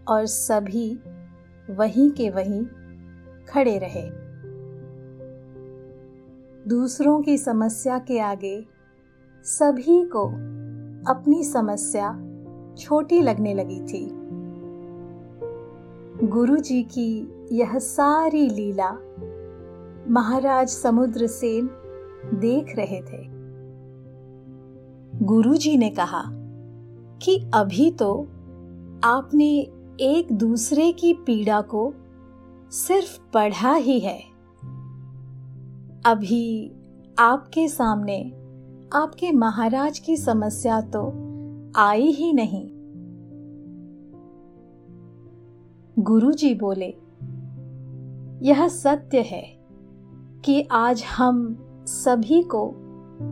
और 0.09 0.27
सभी 0.27 1.01
वहीं 1.71 2.11
के 2.11 2.31
वहीं 2.31 2.65
खड़े 3.45 3.79
रहे। 3.79 4.11
दूसरों 6.69 7.23
की 7.23 7.39
समस्या 7.39 7.99
के 7.99 8.19
आगे 8.19 8.67
सभी 9.43 10.05
को 10.05 10.29
अपनी 11.13 11.45
समस्या 11.45 12.23
छोटी 12.79 13.21
लगने 13.21 13.55
लगी 13.55 13.81
थी। 13.81 14.26
गुरु 16.25 16.57
जी 16.57 16.83
की 16.83 17.33
यह 17.53 17.79
सारी 17.79 18.49
लीला 18.49 18.91
महाराज 20.11 20.69
समुद्र 20.69 21.27
सेन 21.27 21.67
देख 22.35 22.77
रहे 22.77 23.01
थे। 23.03 23.27
गुरु 25.25 25.57
जी 25.57 25.77
ने 25.77 25.91
कहा 25.91 26.23
कि 27.23 27.51
अभी 27.55 27.91
तो 27.91 28.23
आपने 29.05 29.59
एक 30.01 30.29
दूसरे 30.33 30.93
की 30.93 31.15
पीड़ा 31.15 31.61
को 31.61 31.95
सिर्फ़ 32.71 33.21
पढ़ा 33.35 33.75
ही 33.75 34.01
है। 34.01 34.19
अभी 36.07 36.73
आपके 37.19 37.69
सामने 37.69 38.25
आपके 38.93 39.33
महाराज 39.33 39.99
की 39.99 40.17
समस्या 40.17 40.81
तो 40.81 41.07
आई 41.77 42.07
ही 42.07 42.33
नहीं। 42.33 42.76
गुरुजी 45.99 46.55
बोले, 46.55 46.89
यह 48.49 48.69
सत्य 48.69 49.21
है 49.21 49.59
कि 50.45 50.69
आज 50.73 51.05
हम 51.17 51.57
सभी 51.87 52.43
को 52.43 52.75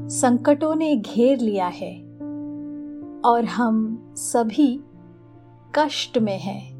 संकटों 0.08 0.74
ने 0.74 0.96
घेर 0.96 1.38
लिया 1.38 1.66
है 1.66 2.00
और 3.24 3.44
हम 3.44 4.04
सभी 4.16 4.80
कष्ट 5.74 6.18
में 6.18 6.38
हैं 6.38 6.74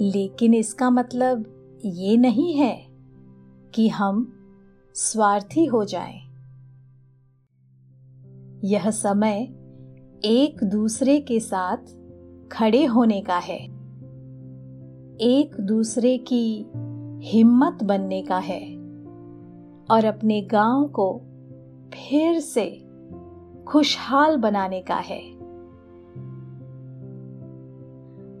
लेकिन 0.00 0.54
इसका 0.54 0.90
मतलब 0.90 1.46
ये 1.84 2.16
नहीं 2.16 2.54
है 2.54 2.86
कि 3.74 3.88
हम 3.88 4.32
स्वार्थी 4.94 5.64
हो 5.64 5.84
जाएँ। 5.84 6.20
यह 8.64 8.90
समय 8.90 9.42
एक 10.24 10.64
दूसरे 10.64 11.20
के 11.20 11.40
साथ 11.40 11.76
खड़े 12.52 12.84
होने 12.84 13.20
का 13.20 13.38
है 13.38 13.77
एक 15.20 15.60
दूसरे 15.60 16.18
की 16.18 16.66
हिम्मत 17.22 17.78
बनने 17.84 18.22
का 18.22 18.38
है 18.38 18.76
और 19.90 20.04
अपने 20.04 20.42
गाँव 20.42 20.88
को 20.88 21.20
फिर 21.94 22.40
से 22.40 22.86
खुशहाल 23.66 24.36
बनाने 24.36 24.80
का 24.80 24.94
है। 24.94 25.20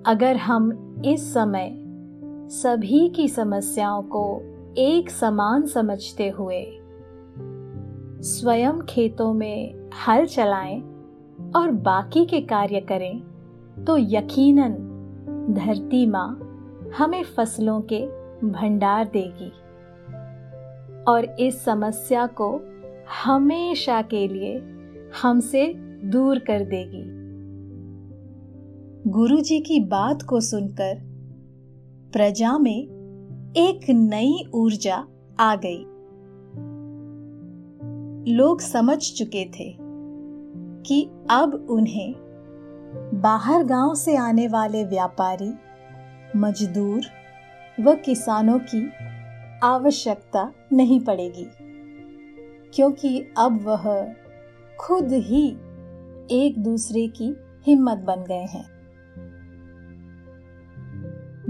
अगर 0.06 0.36
हम 0.36 0.94
इस 1.04 1.34
समय 1.34 1.84
सभी 2.50 3.08
की 3.08 3.28
समस्याओं 3.28 4.02
को 4.02 4.40
एक 4.78 5.10
समान 5.10 5.66
समझते 5.66 6.28
हुए 6.28 6.78
स्वयं 8.22 8.80
खेतों 8.80 9.32
में 9.32 9.90
हल 10.08 10.26
चलाएँ 10.26 10.80
और 11.56 11.70
बाकी 11.70 12.26
के 12.26 12.40
कार्य 12.40 12.80
करें 12.80 13.22
तो 13.84 13.96
यकीनन 13.98 14.94
धरती 15.50 16.06
माँ 16.06 16.44
हमें 16.96 17.24
फ़सलों 17.24 17.80
के 17.80 18.06
भंडार 18.46 19.04
देगी 19.04 19.50
और 21.04 21.24
इस 21.40 21.64
समस्या 21.64 22.26
को 22.26 22.60
हमेशा 23.24 24.02
के 24.02 24.28
लिए 24.28 24.58
हमसे 25.22 25.74
दूर 26.04 26.38
कर 26.38 26.64
देगी। 26.64 27.18
गुरु 29.10 29.40
जी 29.40 29.60
की 29.60 29.80
बात 29.80 30.22
को 30.22 30.40
सुनकर 30.40 31.00
प्रजा 32.12 32.58
में 32.58 32.88
एक 33.56 33.90
नई 33.90 34.44
ऊर्जा 34.54 35.06
आ 35.40 35.56
गई। 35.56 35.84
लोग 38.34 38.60
समझ 38.60 38.98
चुके 38.98 39.44
थे 39.44 39.76
कि 40.82 41.10
अब 41.30 41.66
उन्हें 41.70 42.14
बाहर 43.14 43.64
गाँव 43.64 43.94
से 43.94 44.16
आने 44.16 44.48
वाले 44.48 44.84
व्यापारी 44.84 45.52
मजदूर 46.36 47.00
व 47.80 47.94
किसानों 47.94 48.58
की 48.58 48.90
आवश्यकता 49.62 50.52
नहीं 50.72 51.00
पड़ेगी, 51.00 51.46
क्योंकि 52.74 53.26
अब 53.38 53.60
वह 53.62 54.14
खुद 54.80 55.12
ही 55.12 55.48
एक 56.30 56.54
दूसरे 56.58 57.08
की 57.08 57.36
हिम्मत 57.66 57.98
बन 57.98 58.24
गए 58.24 58.46
हैं। 58.46 58.66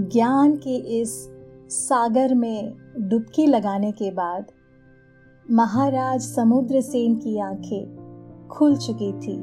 ज्ञान 0.09 0.55
के 0.55 0.75
इस 0.75 1.29
सागर 1.69 2.33
में 2.35 2.73
डुबकी 2.99 3.45
लगाने 3.47 3.91
के 3.91 4.11
बाद 4.11 4.51
महाराज 5.51 6.21
समुद्र 6.21 6.81
सेन 6.81 7.15
की 7.15 7.39
आँखें 7.39 8.47
खुल 8.47 8.77
चुकी 8.77 9.11
थी 9.11 9.37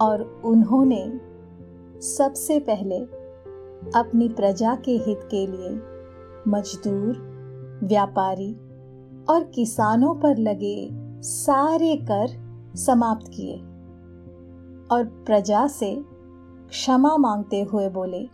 और 0.00 0.42
उन्होंने 0.44 1.20
सबसे 2.00 2.58
पहले 2.58 3.21
अपनी 3.96 4.28
प्रजा 4.28 4.74
के 4.74 4.92
हित 4.92 5.20
के 5.30 5.46
लिए 5.46 5.70
मजदूर, 6.48 7.32
व्यापारी 7.84 8.52
और 9.28 9.50
किसानों 9.54 10.14
पर 10.14 10.36
लगे 10.36 10.90
सारे 11.22 11.96
कर 11.96 12.26
समाप्त 12.76 13.30
किए 13.34 13.56
और 14.92 15.04
प्रजा 15.26 15.66
से 15.66 16.04
क्षमा 16.68 17.16
मांगते 17.16 17.62
हुए 17.62 17.88
बोले, 17.88 18.28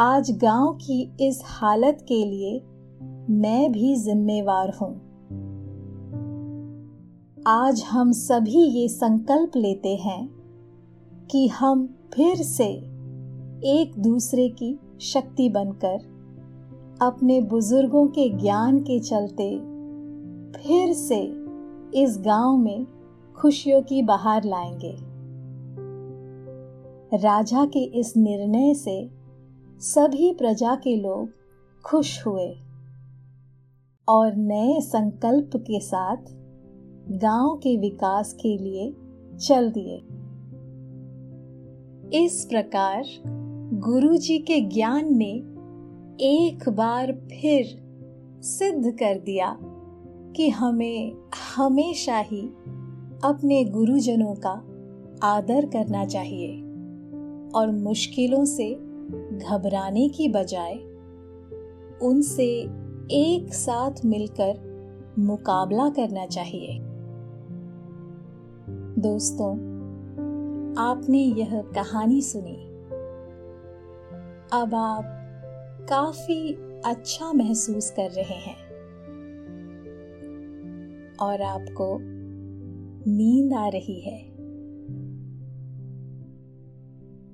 आज 0.00 0.30
गाँव 0.30 0.72
की 0.72 1.12
इस 1.20 1.42
हालत 1.44 2.04
के 2.08 2.24
लिए 2.24 2.60
मैं 3.30 3.72
भी 3.72 3.96
जिम्मेवार 3.96 4.76
हूँ। 4.80 5.10
आज 7.46 7.82
हम 7.82 8.12
सभी 8.12 8.60
ये 8.60 8.88
संकल्प 8.88 9.50
लेते 9.56 9.96
हैं 9.96 10.30
कि 11.30 11.48
हम 11.48 11.94
फिर 12.14 12.36
से 12.36 12.89
एक 13.64 13.92
दूसरे 13.98 14.48
की 14.48 14.78
शक्ति 15.00 15.48
बनकर, 15.48 15.98
अपने 17.02 17.40
बुज़ुर्गों 17.40 18.06
के 18.06 18.28
ज्ञान 18.28 18.78
के 18.78 19.00
चलते 19.00 19.58
फिर 20.52 20.92
से 20.92 21.20
इस 21.94 22.18
गाँव 22.18 22.56
में 22.56 22.86
खुशियों 23.36 23.82
की 23.82 24.02
बहार 24.02 24.44
लाएँगे। 24.44 24.96
राजा 27.16 27.64
के 27.64 27.84
इस 27.84 28.16
निर्णय 28.16 28.74
से 28.74 29.10
सभी 29.78 30.32
प्रजा 30.32 30.74
के 30.74 30.96
लोग 30.96 31.28
खुश 31.82 32.26
हुए 32.26 32.54
और 34.08 34.36
नए 34.36 34.80
संकल्प 34.80 35.50
के 35.56 35.80
साथ 35.80 36.16
गाँव 37.10 37.56
के 37.56 37.76
विकास 37.76 38.32
के 38.32 38.58
लिए 38.58 38.96
चल 39.38 39.70
दिए। 39.70 40.02
इस 42.24 42.44
प्रकार 42.44 43.04
गुरु 43.80 44.16
जी 44.16 44.38
के 44.38 44.60
ज्ञान 44.60 45.16
ने 45.16 45.30
एक 46.20 46.68
बार 46.68 47.12
फिर 47.12 47.64
सिद्ध 48.42 48.90
कर 48.90 49.18
दिया 49.18 49.58
कि 50.36 50.48
हमें 50.48 51.12
हमेशा 51.56 52.18
ही 52.18 52.40
अपने 53.24 53.64
गुरुजनों 53.64 54.34
का 54.34 54.64
आदर 55.26 55.66
करना 55.66 56.04
चाहिए 56.04 56.62
और 57.54 57.70
मुश्किलों 57.70 58.44
से 58.44 58.74
घबराने 59.38 60.08
की 60.08 60.28
बजाय 60.28 60.74
उनसे 62.02 62.48
एक 63.10 63.46
साथ 63.50 64.04
मिलकर 64.04 64.58
मुकाबला 65.18 65.88
करना 65.88 66.26
चाहिए। 66.26 66.78
दोस्तों, 69.00 69.54
आपने 70.78 71.18
यह 71.18 71.62
कहानी 71.62 72.22
सुनी। 72.22 72.69
अब 74.52 74.74
आप 74.74 75.04
काफ़ी 75.88 76.54
अच्छा 76.84 77.32
महसूस 77.32 77.90
कर 77.90 78.10
रहे 78.10 78.34
हैं। 78.34 78.70
और 81.16 81.42
आपको 81.42 81.98
नींद 83.10 83.52
आ 83.52 83.68
रही 83.68 84.00
है। 84.00 84.32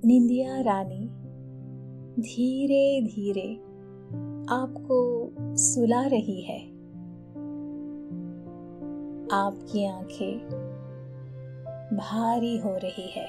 निंदिया 0.05 0.61
रानी 0.61 1.09
धीरे 2.23 3.03
धीरे 3.03 3.55
आपको 4.51 5.31
सुला 5.57 6.07
रही 6.07 6.43
है। 6.43 6.61
आपकी 9.33 9.87
आँखें 9.87 10.39
भारी 11.97 12.59
हो 12.59 12.77
रही 12.77 13.11
है। 13.11 13.27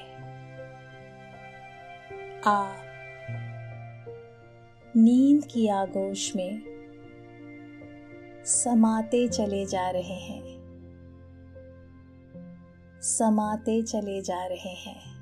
आप 2.46 2.84
नींद 4.96 5.44
की 5.44 5.68
आगोश 5.68 6.36
में 6.36 6.62
समाते 8.44 9.28
चले 9.28 9.66
जा 9.66 9.90
रहे 9.90 10.02
हैं। 10.02 10.58
समाते 13.02 13.82
चले 13.82 14.20
जा 14.20 14.46
रहे 14.46 14.74
हैं। 14.74 15.18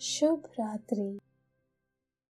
शुभ 0.00 0.42
रात्रि। 0.60 1.18